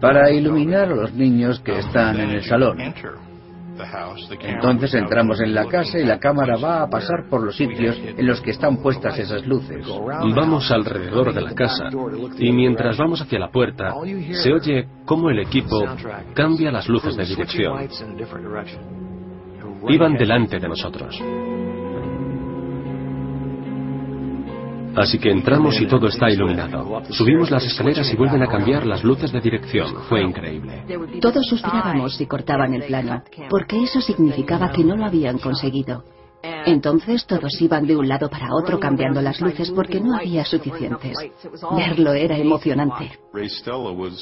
[0.00, 2.78] para iluminar a los niños que están en el salón.
[4.40, 8.26] Entonces entramos en la casa y la cámara va a pasar por los sitios en
[8.26, 9.84] los que están puestas esas luces.
[10.34, 11.88] Vamos alrededor de la casa
[12.38, 13.94] y mientras vamos hacia la puerta
[14.42, 15.84] se oye cómo el equipo
[16.34, 17.88] cambia las luces de dirección.
[19.88, 21.20] Iban delante de nosotros.
[24.96, 27.02] Así que entramos y todo está iluminado.
[27.10, 29.94] Subimos las escaleras y vuelven a cambiar las luces de dirección.
[30.08, 30.84] Fue increíble.
[31.20, 36.04] Todos suspirábamos si cortaban el plano, porque eso significaba que no lo habían conseguido.
[36.66, 41.16] Entonces todos iban de un lado para otro cambiando las luces porque no había suficientes.
[41.74, 43.12] Verlo era emocionante.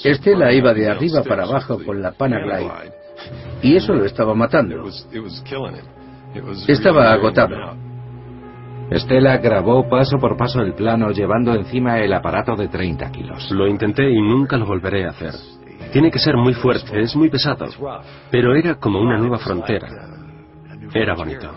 [0.05, 2.93] Estela iba de arriba para abajo con la Panaglide
[3.63, 4.85] y eso lo estaba matando.
[6.69, 7.92] Estaba agotado.
[8.91, 13.51] Estela grabó paso por paso el plano llevando encima el aparato de 30 kilos.
[13.51, 15.33] Lo intenté y nunca lo volveré a hacer.
[15.93, 17.67] Tiene que ser muy fuerte, es muy pesado.
[18.31, 19.89] Pero era como una nueva frontera.
[20.95, 21.51] Era bonito.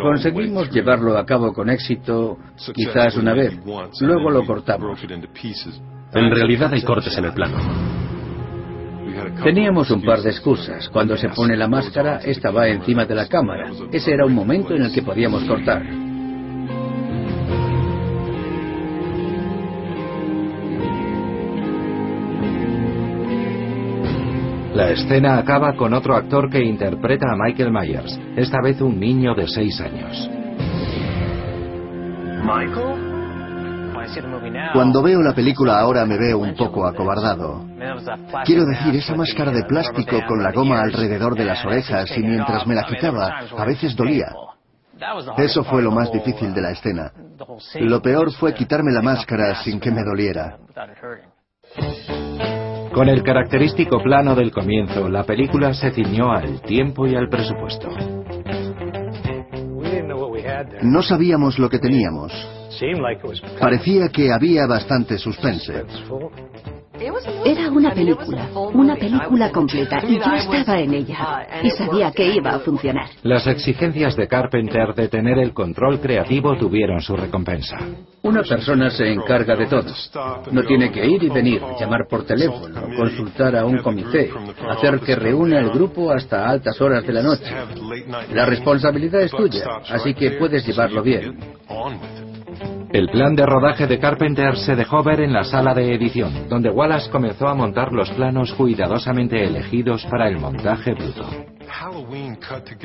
[0.00, 2.38] Conseguimos llevarlo a cabo con éxito
[2.74, 3.58] quizás una vez.
[4.00, 5.00] Luego lo cortamos.
[6.14, 7.58] En realidad hay cortes en el plano.
[9.42, 10.88] Teníamos un par de excusas.
[10.88, 13.70] Cuando se pone la máscara, esta va encima de la cámara.
[13.90, 15.82] Ese era un momento en el que podíamos cortar.
[24.74, 29.34] La escena acaba con otro actor que interpreta a Michael Myers, esta vez un niño
[29.34, 30.30] de seis años.
[32.42, 33.11] Michael?
[34.72, 37.64] Cuando veo la película ahora me veo un poco acobardado.
[38.44, 42.66] Quiero decir, esa máscara de plástico con la goma alrededor de las orejas y mientras
[42.66, 44.32] me la quitaba, a veces dolía.
[45.36, 47.12] Eso fue lo más difícil de la escena.
[47.80, 50.58] Lo peor fue quitarme la máscara sin que me doliera.
[52.94, 57.88] Con el característico plano del comienzo, la película se ciñó al tiempo y al presupuesto.
[60.82, 62.61] No sabíamos lo que teníamos.
[63.60, 65.84] Parecía que había bastante suspense.
[67.44, 72.50] Era una película, una película completa, y yo estaba en ella, y sabía que iba
[72.50, 73.06] a funcionar.
[73.22, 77.78] Las exigencias de Carpenter de tener el control creativo tuvieron su recompensa.
[78.22, 79.92] Una persona se encarga de todo.
[80.52, 84.30] No tiene que ir y venir, llamar por teléfono, consultar a un comité,
[84.70, 87.52] hacer que reúna el grupo hasta altas horas de la noche.
[88.32, 91.36] La responsabilidad es tuya, así que puedes llevarlo bien.
[92.92, 96.68] El plan de rodaje de Carpenter se dejó ver en la sala de edición, donde
[96.68, 101.26] Wallace comenzó a montar los planos cuidadosamente elegidos para el montaje bruto.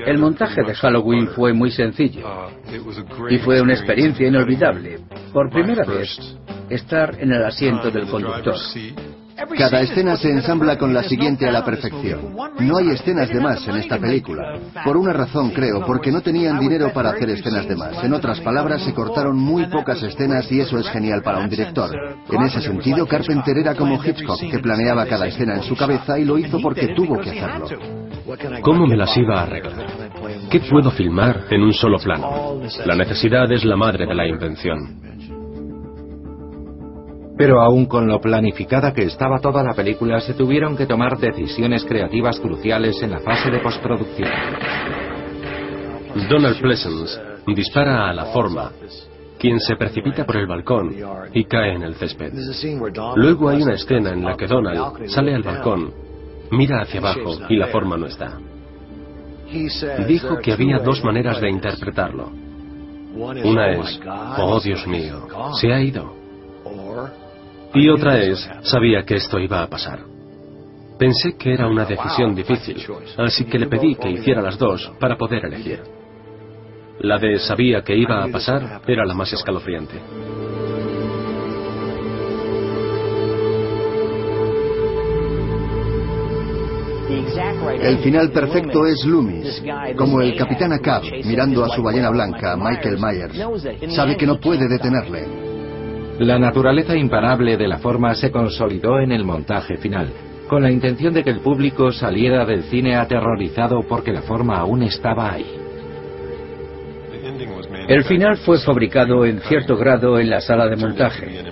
[0.06, 2.26] El montaje de Halloween fue muy sencillo
[3.30, 5.00] y fue una experiencia inolvidable.
[5.34, 6.38] Por primera vez,
[6.70, 8.56] estar en el asiento del conductor.
[9.58, 12.36] Cada escena se ensambla con la siguiente a la perfección.
[12.60, 14.60] No hay escenas de más en esta película.
[14.84, 18.04] Por una razón, creo, porque no tenían dinero para hacer escenas de más.
[18.04, 21.92] En otras palabras, se cortaron muy pocas escenas y eso es genial para un director.
[22.32, 26.26] En ese sentido, Carpenter era como Hitchcock, que planeaba cada escena en su cabeza y
[26.26, 27.68] lo hizo porque tuvo que hacerlo.
[28.62, 29.86] ¿Cómo me las iba a arreglar?
[30.50, 32.62] ¿Qué puedo filmar en un solo plano?
[32.86, 35.17] La necesidad es la madre de la invención.
[37.38, 41.86] Pero aún con lo planificada que estaba toda la película, se tuvieron que tomar decisiones
[41.86, 44.30] creativas cruciales en la fase de postproducción.
[46.30, 48.72] Donald Pleasance dispara a la forma,
[49.38, 50.96] quien se precipita por el balcón
[51.34, 52.34] y cae en el césped.
[53.16, 55.94] Luego hay una escena en la que Donald sale al balcón,
[56.52, 58.40] mira hacia abajo y la forma no está.
[60.08, 62.32] Dijo que había dos maneras de interpretarlo.
[63.16, 64.00] Una es,
[64.38, 65.28] oh Dios mío,
[65.60, 66.16] se ha ido.
[67.74, 70.00] Y otra es, sabía que esto iba a pasar.
[70.98, 72.84] Pensé que era una decisión difícil,
[73.18, 75.82] así que le pedí que hiciera las dos para poder elegir.
[77.00, 80.02] La de sabía que iba a pasar era la más escalofriante.
[87.80, 89.64] El final perfecto es Loomis,
[89.96, 93.96] como el capitán Ahab mirando a su ballena blanca, Michael Myers.
[93.96, 95.47] Sabe que no puede detenerle.
[96.20, 100.12] La naturaleza imparable de la forma se consolidó en el montaje final,
[100.48, 104.82] con la intención de que el público saliera del cine aterrorizado porque la forma aún
[104.82, 105.67] estaba ahí.
[107.88, 111.44] El final fue fabricado en cierto grado en la sala de montaje.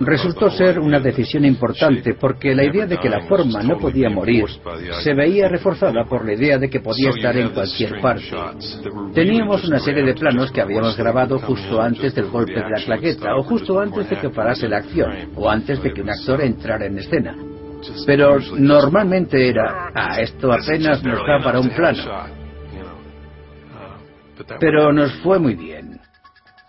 [0.00, 4.44] Resultó ser una decisión importante porque la idea de que la forma no podía morir
[5.02, 8.26] se veía reforzada por la idea de que podía estar en cualquier parte.
[9.14, 13.36] Teníamos una serie de planos que habíamos grabado justo antes del golpe de la claqueta
[13.36, 16.86] o justo antes de que parase la acción o antes de que un actor entrara
[16.86, 17.34] en escena.
[18.06, 22.37] Pero normalmente era, ah, esto apenas nos da para un plano.
[24.60, 26.00] Pero nos fue muy bien.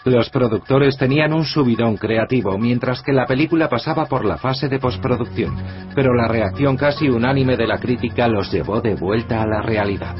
[0.05, 4.80] Los productores tenían un subidón creativo mientras que la película pasaba por la fase de
[4.80, 5.55] postproducción,
[5.93, 10.15] pero la reacción casi unánime de la crítica los llevó de vuelta a la realidad.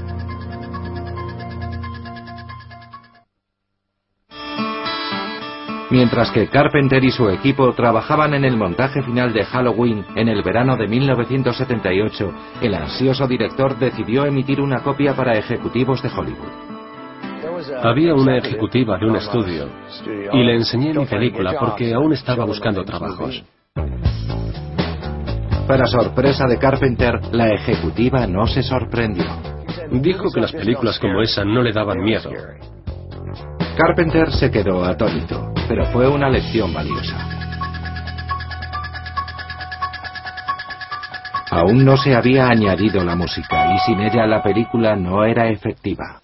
[5.92, 10.44] Mientras que Carpenter y su equipo trabajaban en el montaje final de Halloween en el
[10.44, 16.79] verano de 1978, el ansioso director decidió emitir una copia para ejecutivos de Hollywood.
[17.84, 19.70] Había una ejecutiva de un estudio
[20.32, 23.44] y le enseñé mi película porque aún estaba buscando trabajos.
[25.68, 29.26] Para sorpresa de Carpenter, la ejecutiva no se sorprendió.
[29.92, 32.32] Dijo que las películas como esa no le daban miedo.
[33.78, 37.18] Carpenter se quedó atónito, pero fue una lección valiosa.
[41.52, 46.22] Aún no se había añadido la música y sin ella la película no era efectiva.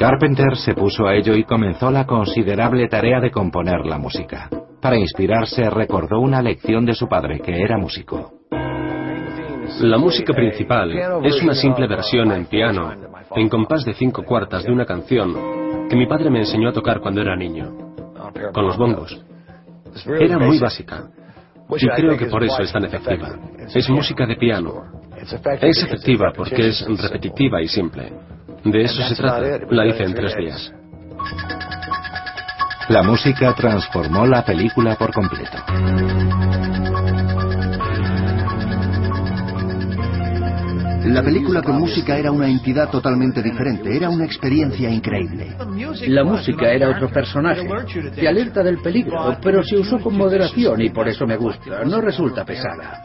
[0.00, 4.48] Carpenter se puso a ello y comenzó la considerable tarea de componer la música.
[4.80, 8.32] Para inspirarse recordó una lección de su padre, que era músico.
[9.82, 10.90] La música principal
[11.22, 12.90] es una simple versión en piano,
[13.36, 15.36] en compás de cinco cuartas de una canción
[15.90, 17.70] que mi padre me enseñó a tocar cuando era niño,
[18.54, 19.22] con los bongos.
[20.18, 21.10] Era muy básica,
[21.76, 23.38] y creo que por eso es tan efectiva.
[23.74, 24.82] Es música de piano.
[25.60, 28.10] Es efectiva porque es repetitiva y simple.
[28.64, 29.40] De eso se trata.
[29.70, 30.72] La hice en tres días.
[32.88, 35.56] La música transformó la película por completo.
[41.04, 45.56] La película con música era una entidad totalmente diferente, era una experiencia increíble.
[46.06, 47.66] La música era otro personaje,
[48.14, 52.00] te alerta del peligro, pero se usó con moderación y por eso me gusta, no
[52.00, 53.02] resulta pesada.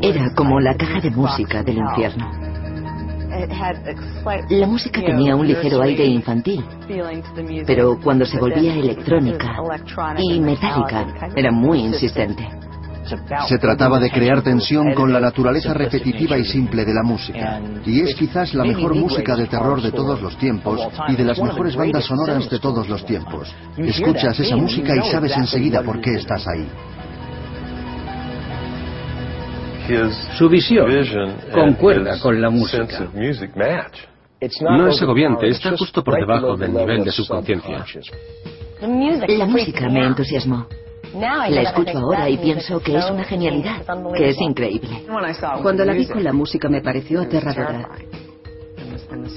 [0.00, 2.47] Era como la caja de música del infierno.
[4.50, 6.64] La música tenía un ligero aire infantil,
[7.66, 9.56] pero cuando se volvía electrónica
[10.18, 12.48] y metálica era muy insistente.
[13.48, 17.60] Se trataba de crear tensión con la naturaleza repetitiva y simple de la música.
[17.86, 21.40] Y es quizás la mejor música de terror de todos los tiempos y de las
[21.40, 23.54] mejores bandas sonoras de todos los tiempos.
[23.76, 26.68] Escuchas esa música y sabes enseguida por qué estás ahí.
[30.36, 30.88] Su visión
[31.52, 33.08] concuerda con la música.
[34.60, 37.84] No es agobiante, está justo por debajo del nivel de su conciencia.
[38.80, 40.66] La música me entusiasmó.
[41.14, 43.82] La escucho ahora y pienso que es una genialidad,
[44.14, 45.06] que es increíble.
[45.62, 47.88] Cuando la vi con la música me pareció aterradora.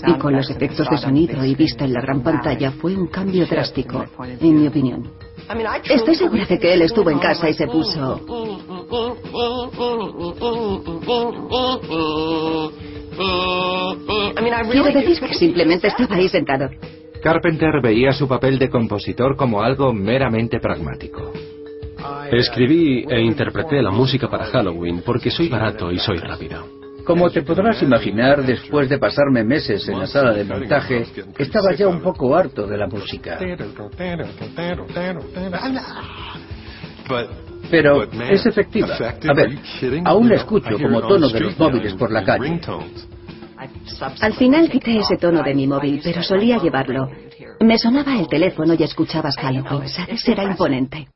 [0.05, 3.45] Y con los efectos de sonido y vista en la gran pantalla fue un cambio
[3.45, 4.03] drástico,
[4.39, 5.09] en mi opinión.
[5.89, 8.21] Estoy segura de que él estuvo en casa y se puso...
[14.71, 16.69] Quiero decir que simplemente estaba ahí sentado.
[17.21, 21.31] Carpenter veía su papel de compositor como algo meramente pragmático.
[22.31, 26.80] Escribí e interpreté la música para Halloween porque soy barato y soy rápido.
[27.11, 31.05] Como te podrás imaginar, después de pasarme meses en la sala de montaje,
[31.37, 33.37] estaba ya un poco harto de la música.
[37.69, 38.95] Pero es efectiva.
[38.95, 39.59] A ver,
[40.05, 42.61] aún la escucho como tono de los móviles por la calle.
[44.21, 47.09] Al final quité ese tono de mi móvil, pero solía llevarlo.
[47.59, 50.25] Me sonaba el teléfono y escuchabas Halloween, ¿sabes?
[50.29, 51.09] Era imponente.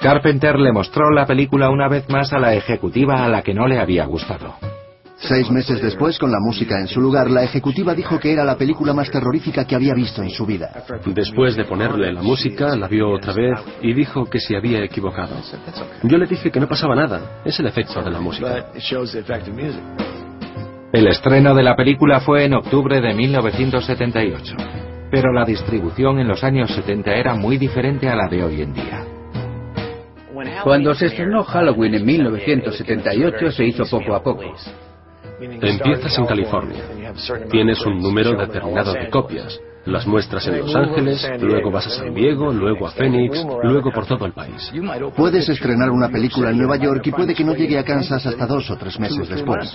[0.00, 3.66] Carpenter le mostró la película una vez más a la ejecutiva a la que no
[3.66, 4.54] le había gustado.
[5.16, 8.56] Seis meses después, con la música en su lugar, la ejecutiva dijo que era la
[8.56, 10.70] película más terrorífica que había visto en su vida.
[11.06, 15.34] Después de ponerle la música, la vio otra vez y dijo que se había equivocado.
[16.04, 18.66] Yo le dije que no pasaba nada, es el efecto de la música.
[20.92, 24.54] El estreno de la película fue en octubre de 1978,
[25.10, 28.72] pero la distribución en los años 70 era muy diferente a la de hoy en
[28.72, 29.17] día.
[30.64, 34.54] Cuando se estrenó Halloween en 1978 se hizo poco a poco.
[35.40, 36.82] Empiezas en California.
[37.50, 39.60] Tienes un número determinado de copias.
[39.86, 44.06] Las muestras en Los Ángeles, luego vas a San Diego, luego a Phoenix, luego por
[44.06, 44.72] todo el país.
[45.16, 48.46] Puedes estrenar una película en Nueva York y puede que no llegue a Kansas hasta
[48.46, 49.74] dos o tres meses después.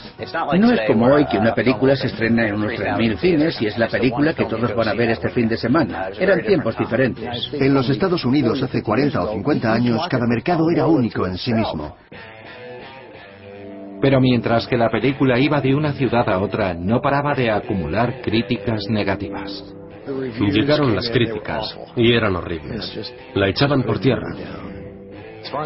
[0.60, 3.78] No es como hoy que una película se estrena en unos 3.000 cines y es
[3.78, 6.10] la película que todos van a ver este fin de semana.
[6.20, 7.50] Eran tiempos diferentes.
[7.54, 11.54] En los Estados Unidos hace 40 o 50 años cada mercado era único en sí
[11.54, 11.96] mismo.
[14.02, 18.22] Pero mientras que la película iba de una ciudad a otra, no paraba de acumular
[18.22, 19.64] críticas negativas.
[20.52, 23.14] Llegaron las críticas y eran horribles.
[23.36, 24.36] La echaban por tierra.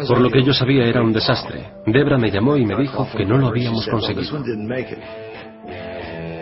[0.06, 1.70] Por lo que yo sabía era un desastre.
[1.86, 4.42] Debra me llamó y me dijo que no lo habíamos conseguido.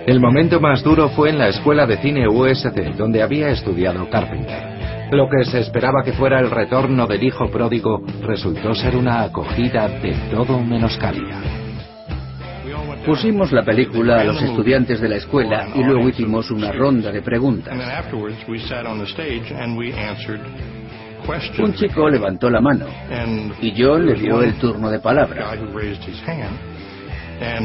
[0.06, 5.10] El momento más duro fue en la escuela de cine USC, donde había estudiado Carpenter.
[5.10, 9.88] Lo que se esperaba que fuera el retorno del hijo pródigo resultó ser una acogida
[9.88, 11.65] de todo menos cálida.
[13.06, 17.22] Pusimos la película a los estudiantes de la escuela y luego hicimos una ronda de
[17.22, 17.72] preguntas.
[21.58, 22.86] Un chico levantó la mano
[23.60, 25.52] y John le dio el turno de palabra.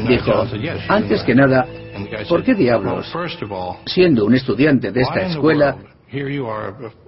[0.06, 0.46] Dijo,
[0.88, 1.66] antes que nada,
[2.28, 3.12] ¿por qué diablos,
[3.86, 5.76] siendo un estudiante de esta escuela,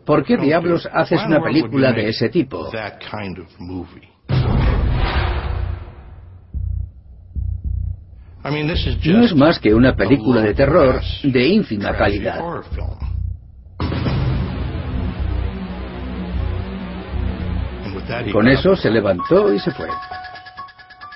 [0.05, 2.69] ¿por qué diablos haces una película de ese tipo?
[8.45, 12.41] No es más que una película de terror de ínfima calidad.
[18.33, 19.89] Con eso se levantó y se fue.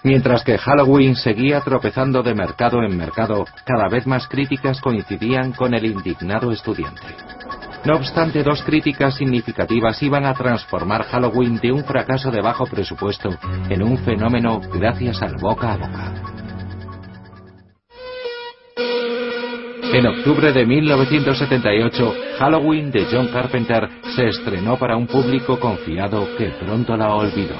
[0.04, 5.74] Mientras que Halloween seguía tropezando de mercado en mercado, cada vez más críticas coincidían con
[5.74, 7.02] el indignado estudiante.
[7.84, 13.30] No obstante, dos críticas significativas iban a transformar Halloween de un fracaso de bajo presupuesto
[13.68, 16.14] en un fenómeno gracias al boca a boca.
[19.92, 26.50] En octubre de 1978, Halloween de John Carpenter se estrenó para un público confiado que
[26.60, 27.56] pronto la olvidó.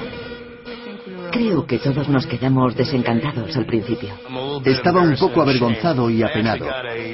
[1.31, 4.09] Creo que todos nos quedamos desencantados al principio.
[4.63, 6.67] Estaba un poco avergonzado y apenado.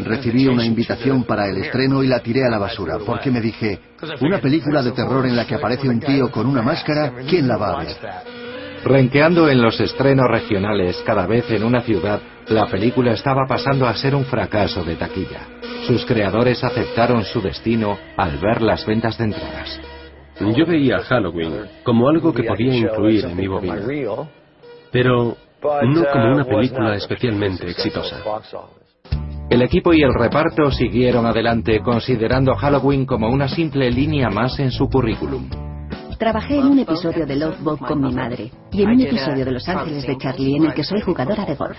[0.03, 3.79] Recibí una invitación para el estreno y la tiré a la basura, porque me dije,
[4.21, 7.57] una película de terror en la que aparece un tío con una máscara, ¿quién la
[7.57, 7.95] va a ver?
[8.85, 13.95] Renqueando en los estrenos regionales cada vez en una ciudad, la película estaba pasando a
[13.95, 15.39] ser un fracaso de taquilla.
[15.87, 19.81] Sus creadores aceptaron su destino al ver las ventas de entradas.
[20.39, 23.81] Yo veía Halloween como algo que podía incluir en mi bobina,
[24.91, 28.21] pero no como una película especialmente exitosa.
[29.49, 34.69] El equipo y el reparto siguieron adelante considerando Halloween como una simple línea más en
[34.69, 35.74] su currículum.
[36.25, 39.51] Trabajé en un episodio de Love Boat con mi madre y en un episodio de
[39.51, 41.77] Los Ángeles de Charlie en el que soy jugadora de golf.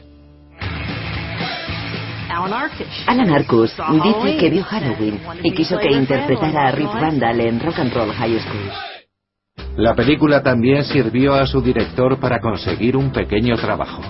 [3.08, 3.74] Alan Arcus
[4.04, 8.12] dice que vio Halloween y quiso que interpretara a Rick Vandal en Rock and Roll
[8.12, 9.74] High School.
[9.78, 14.00] La película también sirvió a su director para conseguir un pequeño trabajo.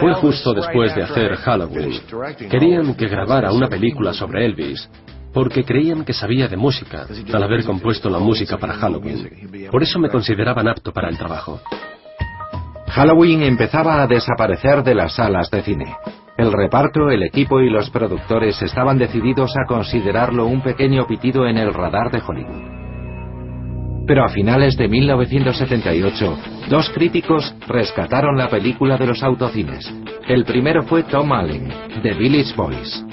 [0.00, 2.00] Fue justo después de hacer Halloween.
[2.50, 4.88] Querían que grabara una película sobre Elvis,
[5.32, 9.68] porque creían que sabía de música, al haber compuesto la música para Halloween.
[9.70, 11.60] Por eso me consideraban apto para el trabajo.
[12.88, 15.94] Halloween empezaba a desaparecer de las salas de cine.
[16.36, 21.58] El reparto, el equipo y los productores estaban decididos a considerarlo un pequeño pitido en
[21.58, 22.78] el radar de Hollywood.
[24.06, 26.38] Pero a finales de 1978,
[26.70, 29.92] dos críticos rescataron la película de los autocines.
[30.26, 31.68] El primero fue Tom Allen,
[32.02, 33.04] de Village Boys.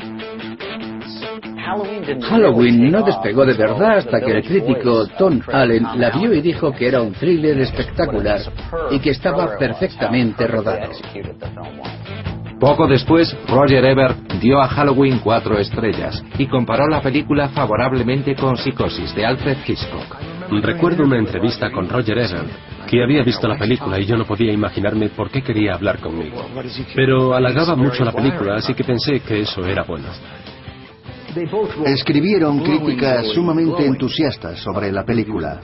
[2.30, 6.72] Halloween no despegó de verdad hasta que el crítico Tom Allen la vio y dijo
[6.72, 8.42] que era un thriller espectacular
[8.92, 10.92] y que estaba perfectamente rodado.
[12.60, 18.56] Poco después, Roger Ebert dio a Halloween cuatro estrellas y comparó la película favorablemente con
[18.56, 20.16] Psicosis de Alfred Hitchcock.
[20.62, 22.50] Recuerdo una entrevista con Roger Ebert,
[22.88, 26.46] que había visto la película y yo no podía imaginarme por qué quería hablar conmigo.
[26.96, 30.08] Pero halagaba mucho la película, así que pensé que eso era bueno.
[31.86, 35.60] Escribieron críticas sumamente entusiastas sobre la película.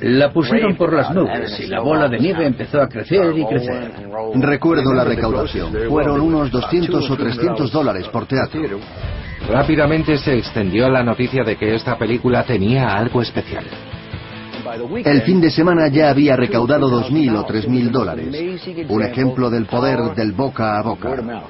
[0.00, 3.92] La pusieron por las nubes y la bola de nieve empezó a crecer y crecer.
[4.36, 5.72] Recuerdo la recaudación.
[5.88, 8.60] Fueron unos 200 o 300 dólares por teatro.
[9.48, 13.64] Rápidamente se extendió la noticia de que esta película tenía algo especial.
[15.04, 18.66] El fin de semana ya había recaudado 2.000 o 3.000 dólares.
[18.88, 21.44] Un ejemplo del poder del boca a boca.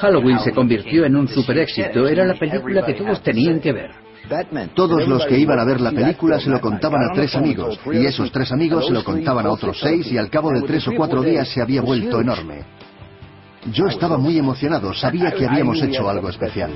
[0.00, 2.08] Halloween se convirtió en un super éxito.
[2.08, 3.90] Era la película que todos tenían que ver.
[4.74, 8.06] Todos los que iban a ver la película se lo contaban a tres amigos, y
[8.06, 10.92] esos tres amigos se lo contaban a otros seis, y al cabo de tres o
[10.96, 12.64] cuatro días se había vuelto enorme.
[13.72, 16.70] Yo estaba muy emocionado, sabía que habíamos hecho algo especial.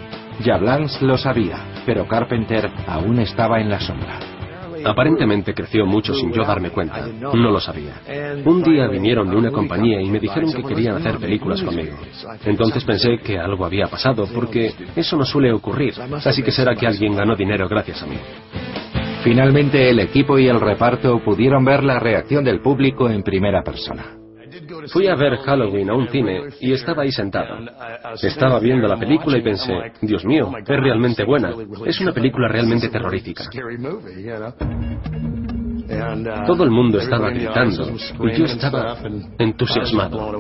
[0.45, 4.19] Jablans lo sabía, pero Carpenter aún estaba en la sombra.
[4.85, 7.07] Aparentemente creció mucho sin yo darme cuenta.
[7.07, 8.01] No lo sabía.
[8.45, 11.97] Un día vinieron de una compañía y me dijeron que querían hacer películas conmigo.
[12.45, 15.95] Entonces pensé que algo había pasado porque eso no suele ocurrir.
[16.25, 18.17] Así que será que alguien ganó dinero gracias a mí.
[19.23, 24.24] Finalmente el equipo y el reparto pudieron ver la reacción del público en primera persona.
[24.93, 27.57] Fui a ver Halloween a un cine y estaba ahí sentado.
[28.23, 31.53] Estaba viendo la película y pensé, Dios mío, es realmente buena.
[31.87, 33.45] Es una película realmente terrorífica.
[36.47, 38.97] Todo el mundo estaba gritando y yo estaba
[39.39, 40.33] entusiasmado.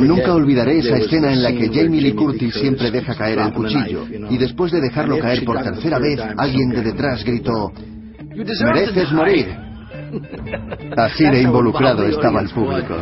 [0.00, 4.04] Nunca olvidaré esa escena en la que Jamie Lee Curtis siempre deja caer el cuchillo
[4.28, 7.72] y después de dejarlo caer por tercera vez, alguien de detrás gritó,
[8.64, 9.69] mereces morir.
[10.96, 12.96] Así de involucrado estaba el público.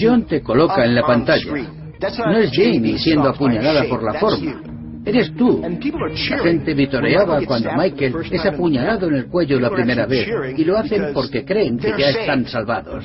[0.00, 1.52] John te coloca en la pantalla.
[2.26, 4.62] No es Jamie siendo apuñalada por la forma.
[5.04, 5.62] Eres tú.
[5.62, 10.76] La gente vitoreaba cuando Michael es apuñalado en el cuello la primera vez y lo
[10.76, 13.04] hacen porque creen que ya están salvados.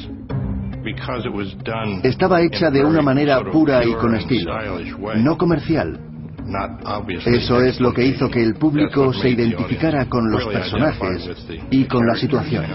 [2.03, 4.53] Estaba hecha de una manera pura y con estilo,
[5.15, 6.12] no comercial.
[7.26, 11.30] Eso es lo que hizo que el público se identificara con los personajes
[11.72, 12.65] y con la situación.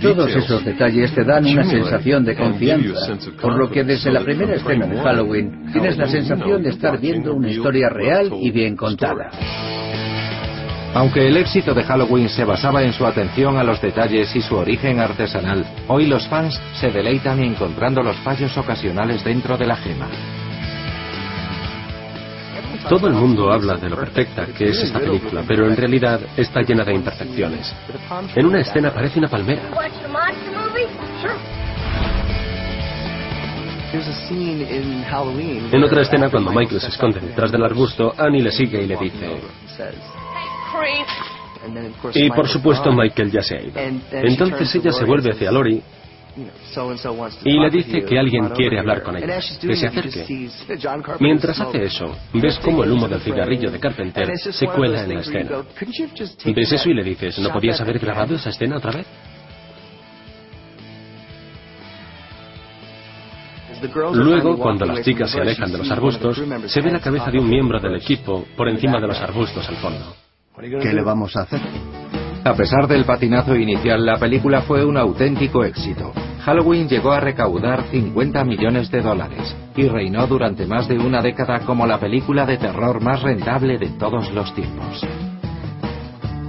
[0.00, 4.54] Todos esos detalles te dan una sensación de confianza, por lo que desde la primera
[4.54, 9.30] escena de Halloween tienes la sensación de estar viendo una historia real y bien contada.
[10.94, 14.54] Aunque el éxito de Halloween se basaba en su atención a los detalles y su
[14.54, 20.06] origen artesanal, hoy los fans se deleitan encontrando los fallos ocasionales dentro de la gema.
[22.88, 26.60] Todo el mundo habla de lo perfecta que es esta película, pero en realidad está
[26.60, 27.74] llena de imperfecciones.
[28.34, 29.62] En una escena parece una palmera.
[35.72, 38.96] En otra escena, cuando Michael se esconde detrás del arbusto, Annie le sigue y le
[38.96, 39.40] dice...
[42.14, 43.80] Y por supuesto Michael ya se ha ido.
[44.12, 45.82] Entonces ella se vuelve hacia Lori
[47.44, 50.48] y le dice que alguien quiere hablar con ella, que se acerque.
[51.20, 55.20] Mientras hace eso, ves cómo el humo del cigarrillo de Carpenter se cuela en la
[55.20, 55.62] escena.
[56.44, 59.06] Ves eso y le dices, ¿no podías haber grabado esa escena otra vez?
[64.14, 67.48] Luego, cuando las chicas se alejan de los arbustos, se ve la cabeza de un
[67.48, 70.16] miembro del equipo por encima de los arbustos al fondo.
[70.56, 71.60] ¿Qué le vamos a hacer?
[72.44, 76.12] A pesar del patinazo inicial, la película fue un auténtico éxito.
[76.42, 81.60] Halloween llegó a recaudar 50 millones de dólares y reinó durante más de una década
[81.60, 85.06] como la película de terror más rentable de todos los tiempos.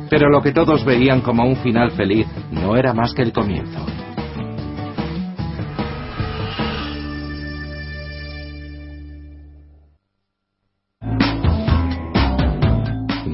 [0.09, 3.85] Pero lo que todos veían como un final feliz no era más que el comienzo.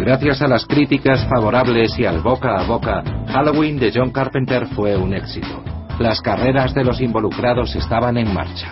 [0.01, 4.97] Gracias a las críticas favorables y al boca a boca, Halloween de John Carpenter fue
[4.97, 5.63] un éxito.
[5.99, 8.71] Las carreras de los involucrados estaban en marcha.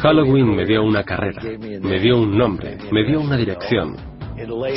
[0.00, 3.96] Halloween me dio una carrera, me dio un nombre, me dio una dirección.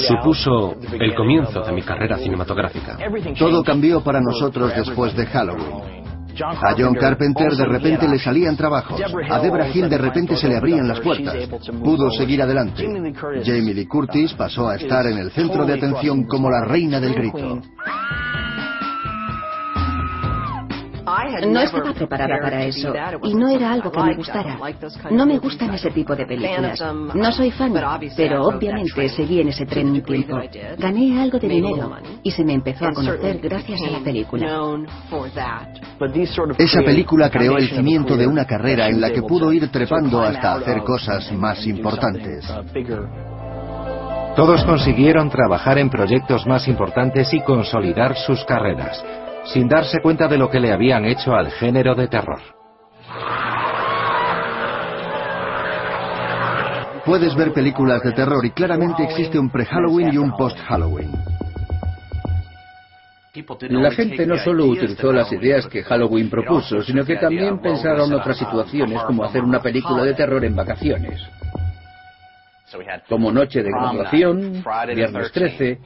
[0.07, 2.97] Supuso el comienzo de mi carrera cinematográfica.
[3.37, 6.04] Todo cambió para nosotros después de Halloween.
[6.41, 8.99] A John Carpenter de repente le salían trabajos.
[9.29, 11.35] A Debra Hill de repente se le abrían las puertas.
[11.83, 12.85] Pudo seguir adelante.
[13.43, 17.13] Jamie Lee Curtis pasó a estar en el centro de atención como la reina del
[17.13, 17.61] grito.
[21.47, 24.57] No estaba preparada para eso y no era algo que me gustara.
[25.11, 26.83] No me gustan ese tipo de películas.
[27.13, 27.73] No soy fan,
[28.15, 30.39] pero obviamente seguí en ese tren un tiempo.
[30.77, 34.47] Gané algo de dinero y se me empezó a conocer gracias a la película.
[36.57, 40.55] Esa película creó el cimiento de una carrera en la que pudo ir trepando hasta
[40.55, 42.45] hacer cosas más importantes.
[44.35, 49.01] Todos consiguieron trabajar en proyectos más importantes y consolidar sus carreras
[49.45, 52.41] sin darse cuenta de lo que le habían hecho al género de terror.
[57.05, 61.11] Puedes ver películas de terror y claramente existe un pre-Halloween y un post-Halloween.
[63.69, 68.37] La gente no solo utilizó las ideas que Halloween propuso, sino que también pensaron otras
[68.37, 71.21] situaciones como hacer una película de terror en vacaciones
[73.07, 74.63] como Noche de Graduación,
[74.95, 75.79] Viernes 13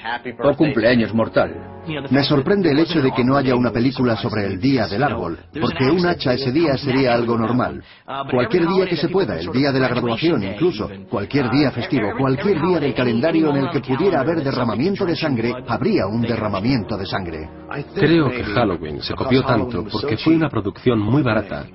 [0.43, 1.78] o Cumpleaños Mortal.
[2.09, 5.39] Me sorprende el hecho de que no haya una película sobre el día del árbol,
[5.59, 7.83] porque un hacha ese día sería algo normal.
[8.31, 12.61] Cualquier día que se pueda, el día de la graduación incluso, cualquier día festivo, cualquier
[12.61, 17.05] día del calendario en el que pudiera haber derramamiento de sangre, habría un derramamiento de
[17.05, 17.49] sangre.
[17.95, 21.65] Creo que Halloween se copió tanto porque fue una producción muy barata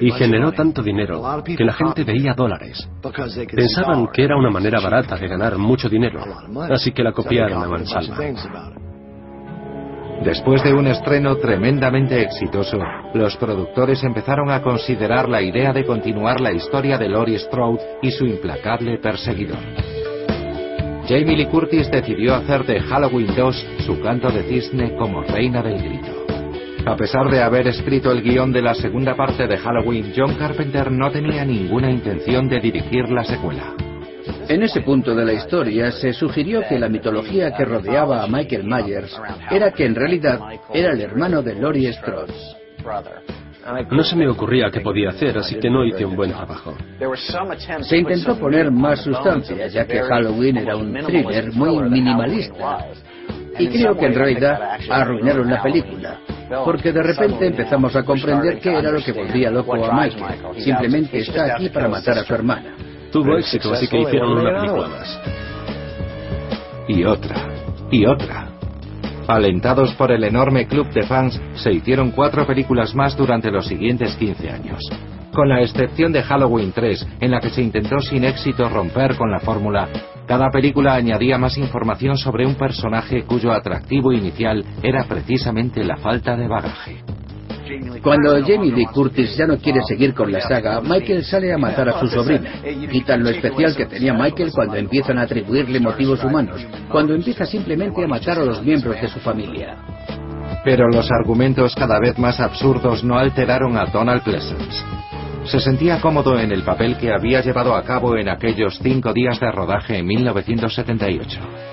[0.00, 2.88] y generó tanto dinero que la gente veía dólares.
[3.54, 6.24] Pensaban que era una manera barata de ganar mucho dinero,
[6.70, 8.91] así que la copiaron a mansalva.
[10.24, 12.78] Después de un estreno tremendamente exitoso,
[13.12, 18.12] los productores empezaron a considerar la idea de continuar la historia de Laurie Strode y
[18.12, 19.58] su implacable perseguidor.
[21.08, 25.82] Jamie Lee Curtis decidió hacer de Halloween 2 su canto de cisne como reina del
[25.82, 26.24] grito.
[26.86, 30.92] A pesar de haber escrito el guion de la segunda parte de Halloween, John Carpenter
[30.92, 33.74] no tenía ninguna intención de dirigir la secuela.
[34.48, 38.64] En ese punto de la historia se sugirió que la mitología que rodeaba a Michael
[38.64, 39.20] Myers
[39.50, 40.40] era que en realidad
[40.72, 42.32] era el hermano de Laurie Strode.
[43.90, 46.74] No se me ocurría qué podía hacer, así que no hice un buen trabajo.
[47.82, 52.86] Se intentó poner más sustancia, ya que Halloween era un thriller muy minimalista.
[53.58, 56.18] Y creo que en realidad arruinaron la película,
[56.64, 60.40] porque de repente empezamos a comprender qué era lo que volvía loco a Michael.
[60.58, 62.74] Simplemente está aquí para matar a su hermana.
[63.12, 65.20] Tuvo éxito, así que hicieron una película más.
[66.88, 67.36] Y otra,
[67.90, 68.48] y otra.
[69.28, 74.16] Alentados por el enorme club de fans, se hicieron cuatro películas más durante los siguientes
[74.16, 74.80] 15 años.
[75.32, 79.30] Con la excepción de Halloween 3, en la que se intentó sin éxito romper con
[79.30, 79.88] la fórmula,
[80.26, 86.36] cada película añadía más información sobre un personaje cuyo atractivo inicial era precisamente la falta
[86.36, 87.02] de bagaje.
[88.02, 91.88] Cuando Jamie Lee Curtis ya no quiere seguir con la saga, Michael sale a matar
[91.88, 92.50] a su sobrina.
[92.90, 98.04] Quitan lo especial que tenía Michael cuando empiezan a atribuirle motivos humanos, cuando empieza simplemente
[98.04, 99.76] a matar a los miembros de su familia.
[100.64, 104.84] Pero los argumentos cada vez más absurdos no alteraron a Donald Pleasence.
[105.44, 109.40] Se sentía cómodo en el papel que había llevado a cabo en aquellos cinco días
[109.40, 111.71] de rodaje en 1978.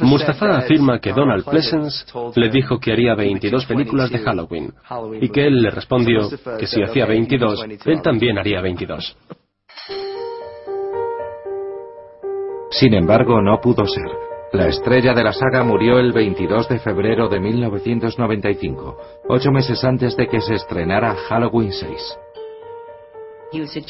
[0.00, 4.72] Mustafa afirma que Donald Pleasence le dijo que haría 22 películas de Halloween
[5.20, 6.28] y que él le respondió
[6.58, 9.16] que si hacía 22, él también haría 22.
[12.70, 14.08] Sin embargo, no pudo ser.
[14.52, 18.96] La estrella de la saga murió el 22 de febrero de 1995,
[19.28, 22.18] ocho meses antes de que se estrenara Halloween 6.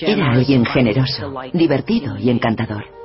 [0.03, 3.02] Era alguien generoso, divertido y encantador.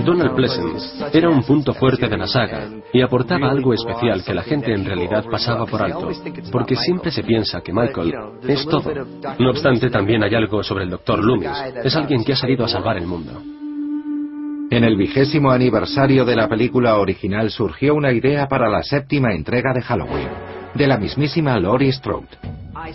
[0.00, 4.42] Donald Pleasence era un punto fuerte de la saga y aportaba algo especial que la
[4.42, 6.10] gente en realidad pasaba por alto,
[6.50, 8.12] porque siempre se piensa que Michael
[8.46, 8.90] es todo.
[9.38, 11.22] No obstante, también hay algo sobre el Dr.
[11.22, 11.50] Loomis.
[11.84, 13.40] Es alguien que ha salido a salvar el mundo.
[14.70, 19.72] En el vigésimo aniversario de la película original surgió una idea para la séptima entrega
[19.72, 20.28] de Halloween,
[20.74, 22.26] de la mismísima Laurie Strode.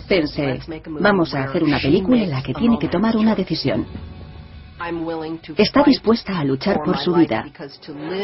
[0.06, 0.58] Pensé,
[1.00, 3.86] vamos a hacer una película en la que tiene que tomar una decisión.
[5.58, 7.44] Está dispuesta a luchar por su vida,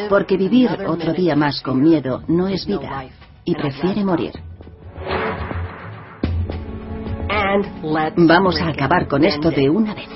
[0.09, 3.05] porque vivir otro día más con miedo no es vida,
[3.45, 4.31] y prefiere morir.
[8.17, 10.09] Vamos a acabar con esto de una vez.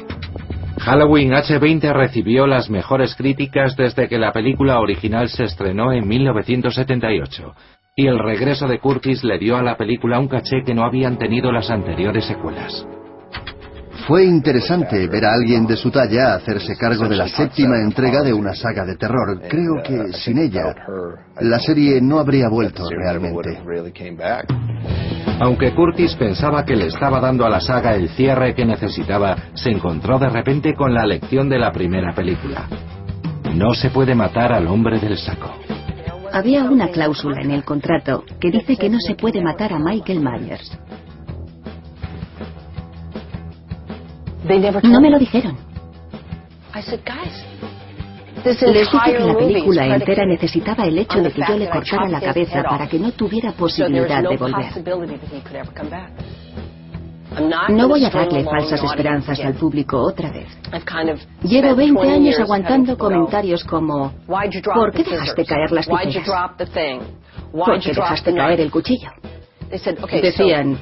[0.79, 7.53] Halloween H20 recibió las mejores críticas desde que la película original se estrenó en 1978,
[7.95, 11.19] y el regreso de Curtis le dio a la película un caché que no habían
[11.19, 12.87] tenido las anteriores secuelas.
[14.11, 18.33] Fue interesante ver a alguien de su talla hacerse cargo de la séptima entrega de
[18.33, 19.41] una saga de terror.
[19.47, 20.75] Creo que sin ella,
[21.39, 23.57] la serie no habría vuelto realmente.
[25.39, 29.69] Aunque Curtis pensaba que le estaba dando a la saga el cierre que necesitaba, se
[29.69, 32.67] encontró de repente con la lección de la primera película.
[33.55, 35.55] No se puede matar al hombre del saco.
[36.33, 40.19] Había una cláusula en el contrato que dice que no se puede matar a Michael
[40.19, 40.77] Myers.
[44.83, 45.57] No me lo dijeron.
[48.43, 52.19] Les dije que la película entera necesitaba el hecho de que yo le cortara la
[52.21, 54.71] cabeza para que no tuviera posibilidad de volver.
[57.69, 60.47] No voy a darle falsas esperanzas al público otra vez.
[61.43, 66.27] Llevo 20 años aguantando comentarios como ¿Por qué dejaste caer las tijeras?
[67.51, 69.11] ¿Por qué dejaste caer el cuchillo?
[70.21, 70.77] Decían,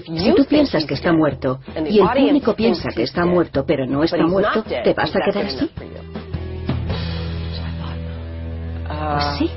[0.00, 4.02] si tú piensas que está muerto y el público piensa que está muerto pero no
[4.02, 5.70] está muerto, ¿te vas a quedar así?
[9.38, 9.50] Sí.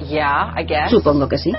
[0.90, 1.54] Supongo que sí.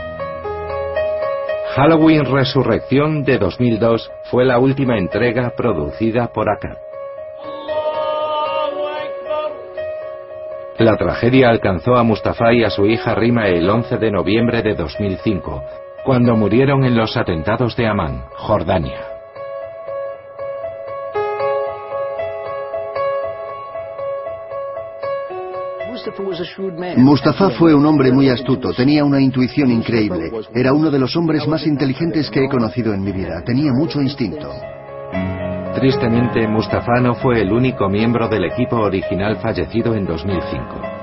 [1.75, 6.79] Halloween Resurrección de 2002 fue la última entrega producida por ACAT.
[10.79, 14.75] La tragedia alcanzó a Mustafa y a su hija Rima el 11 de noviembre de
[14.75, 15.63] 2005,
[16.07, 19.01] cuando murieron en los atentados de Amán, Jordania.
[26.97, 30.31] Mustafa fue un hombre muy astuto, tenía una intuición increíble.
[30.55, 33.43] Era uno de los hombres más inteligentes que he conocido en mi vida.
[33.45, 34.53] Tenía mucho instinto.
[35.75, 40.96] Tristemente, Mustafa no fue el único miembro del equipo original fallecido en 2005.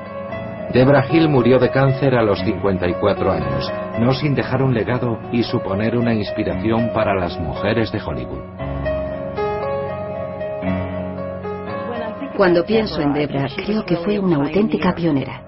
[0.73, 5.43] Debra Hill murió de cáncer a los 54 años, no sin dejar un legado y
[5.43, 8.41] suponer una inspiración para las mujeres de Hollywood.
[12.35, 15.43] Cuando pienso en Debra, creo que fue una auténtica pionera.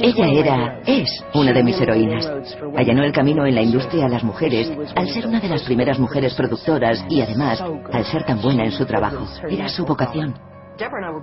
[0.00, 2.26] Ella era, es, una de mis heroínas.
[2.74, 5.98] Allanó el camino en la industria a las mujeres al ser una de las primeras
[5.98, 7.62] mujeres productoras y además
[7.92, 9.26] al ser tan buena en su trabajo.
[9.50, 10.45] Era su vocación.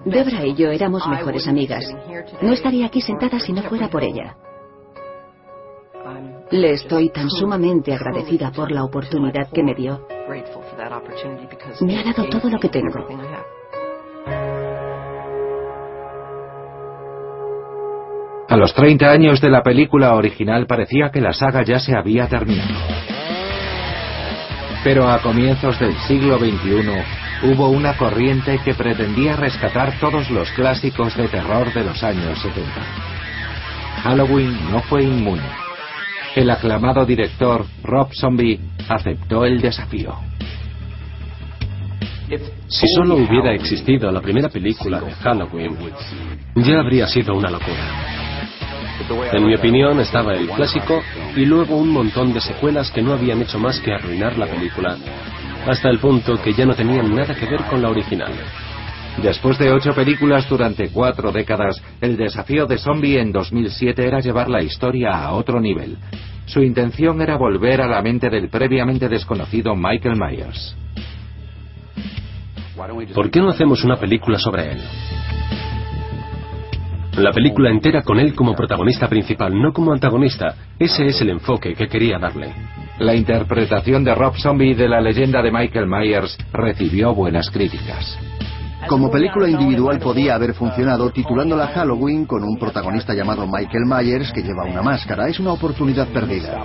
[0.05, 1.85] Debra y yo éramos mejores amigas.
[2.41, 4.35] No estaría aquí sentada si no fuera por ella.
[6.49, 10.07] Le estoy tan sumamente agradecida por la oportunidad que me dio.
[11.81, 13.07] Me ha dado todo lo que tengo.
[18.49, 22.27] A los 30 años de la película original parecía que la saga ya se había
[22.27, 22.73] terminado.
[24.83, 31.15] Pero a comienzos del siglo XXI hubo una corriente que pretendía rescatar todos los clásicos
[31.17, 32.71] de terror de los años 70.
[34.03, 35.43] Halloween no fue inmune.
[36.35, 40.15] El aclamado director Rob Zombie aceptó el desafío.
[42.67, 45.77] Si solo hubiera existido la primera película de Halloween,
[46.55, 48.13] ya habría sido una locura.
[49.33, 51.01] En mi opinión estaba el clásico
[51.35, 54.97] y luego un montón de secuelas que no habían hecho más que arruinar la película,
[55.67, 58.31] hasta el punto que ya no tenían nada que ver con la original.
[59.21, 64.49] Después de ocho películas durante cuatro décadas, el desafío de Zombie en 2007 era llevar
[64.49, 65.97] la historia a otro nivel.
[66.45, 70.75] Su intención era volver a la mente del previamente desconocido Michael Myers.
[73.13, 74.81] ¿Por qué no hacemos una película sobre él?
[77.17, 80.55] La película entera con él como protagonista principal, no como antagonista.
[80.79, 82.51] Ese es el enfoque que quería darle.
[82.97, 88.17] La interpretación de Rob Zombie de la leyenda de Michael Myers recibió buenas críticas.
[88.87, 94.41] Como película individual podía haber funcionado titulándola Halloween con un protagonista llamado Michael Myers que
[94.41, 95.27] lleva una máscara.
[95.27, 96.63] Es una oportunidad perdida.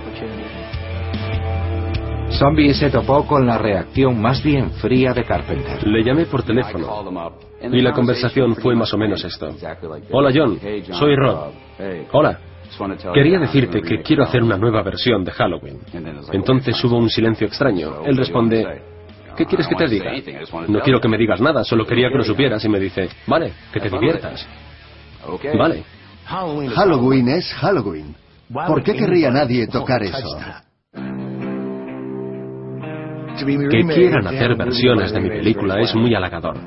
[2.31, 5.85] Zombie se topó con la reacción más bien fría de Carpenter.
[5.87, 7.41] Le llamé por teléfono
[7.71, 9.49] y la conversación fue más o menos esto.
[10.11, 10.59] Hola John,
[10.91, 11.51] soy Rob.
[12.11, 12.39] Hola.
[13.13, 15.79] Quería decirte que quiero hacer una nueva versión de Halloween.
[16.31, 18.03] Entonces hubo un silencio extraño.
[18.05, 18.83] Él responde,
[19.35, 20.11] ¿qué quieres que te diga?
[20.67, 23.53] No quiero que me digas nada, solo quería que lo supieras y me dice, vale,
[23.73, 24.47] que te diviertas.
[25.57, 25.83] Vale.
[26.25, 28.15] Halloween es Halloween.
[28.53, 30.27] ¿Por qué querría nadie tocar eso?
[33.45, 36.57] Que quieran hacer versiones de mi película es muy halagador.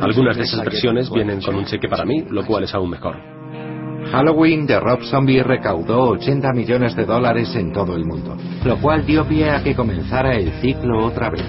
[0.00, 3.16] Algunas de esas versiones vienen con un cheque para mí, lo cual es aún mejor.
[4.12, 9.04] Halloween de Rob Zombie recaudó 80 millones de dólares en todo el mundo, lo cual
[9.04, 11.44] dio pie a que comenzara el ciclo otra vez.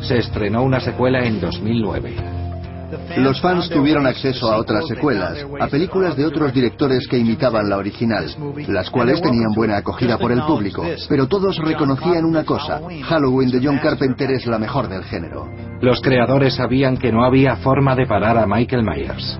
[0.00, 2.37] Se estrenó una secuela en 2009.
[3.16, 7.76] Los fans tuvieron acceso a otras secuelas, a películas de otros directores que imitaban la
[7.76, 8.26] original,
[8.68, 13.60] las cuales tenían buena acogida por el público, pero todos reconocían una cosa, Halloween de
[13.62, 15.46] John Carpenter es la mejor del género.
[15.80, 19.38] Los creadores sabían que no había forma de parar a Michael Myers.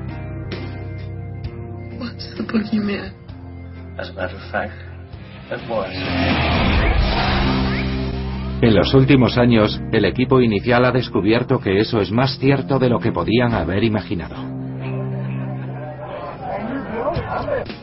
[8.60, 12.88] En los últimos años, el equipo inicial ha descubierto que eso es más cierto de
[12.88, 14.34] lo que podían haber imaginado.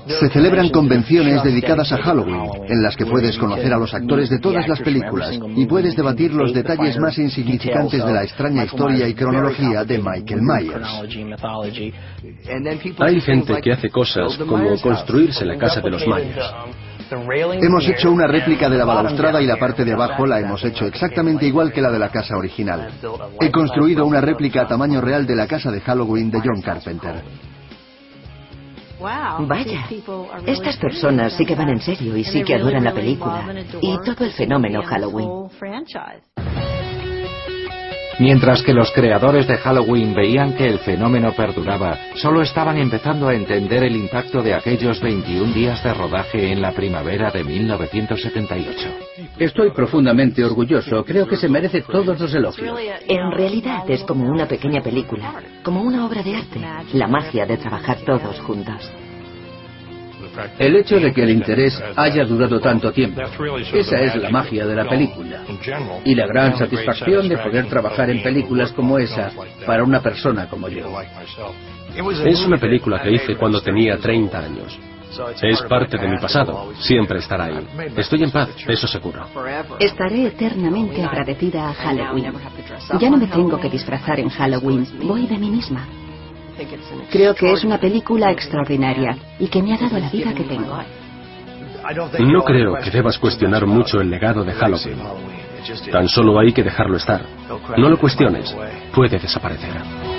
[0.07, 4.39] Se celebran convenciones dedicadas a Halloween, en las que puedes conocer a los actores de
[4.39, 9.14] todas las películas y puedes debatir los detalles más insignificantes de la extraña historia y
[9.14, 10.89] cronología de Michael Myers.
[12.99, 16.45] Hay gente que hace cosas como construirse la casa de los Myers.
[17.61, 20.85] Hemos hecho una réplica de la balaustrada y la parte de abajo la hemos hecho
[20.85, 22.89] exactamente igual que la de la casa original.
[23.39, 27.23] He construido una réplica a tamaño real de la casa de Halloween de John Carpenter.
[28.99, 29.85] Vaya,
[30.45, 33.45] estas personas sí que van en serio y sí que adoran la película
[33.81, 35.49] y todo el fenómeno Halloween.
[38.17, 43.33] Mientras que los creadores de Halloween veían que el fenómeno perduraba, solo estaban empezando a
[43.33, 48.89] entender el impacto de aquellos 21 días de rodaje en la primavera de 1978.
[49.37, 52.79] Estoy profundamente orgulloso, creo que se merece todos los elogios.
[53.07, 56.61] En realidad es como una pequeña película, como una obra de arte,
[56.93, 58.91] la magia de trabajar todos juntos.
[60.60, 63.22] El hecho de que el interés haya durado tanto tiempo,
[63.74, 65.44] esa es la magia de la película.
[66.03, 69.32] Y la gran satisfacción de poder trabajar en películas como esa
[69.66, 70.90] para una persona como yo.
[72.26, 74.80] Es una película que hice cuando tenía 30 años.
[75.41, 76.74] Es parte de mi pasado.
[76.80, 77.66] Siempre estará ahí.
[77.95, 79.26] Estoy en paz, eso seguro.
[79.80, 82.34] Estaré eternamente agradecida a Halloween.
[82.99, 84.86] Ya no me tengo que disfrazar en Halloween.
[85.03, 85.88] Voy de mí misma.
[87.11, 90.77] Creo que es una película extraordinaria y que me ha dado la vida que tengo.
[92.19, 94.99] No creo que debas cuestionar mucho el legado de Halloween.
[95.91, 97.22] Tan solo hay que dejarlo estar.
[97.77, 98.56] No lo cuestiones.
[98.94, 100.14] Puede desaparecer.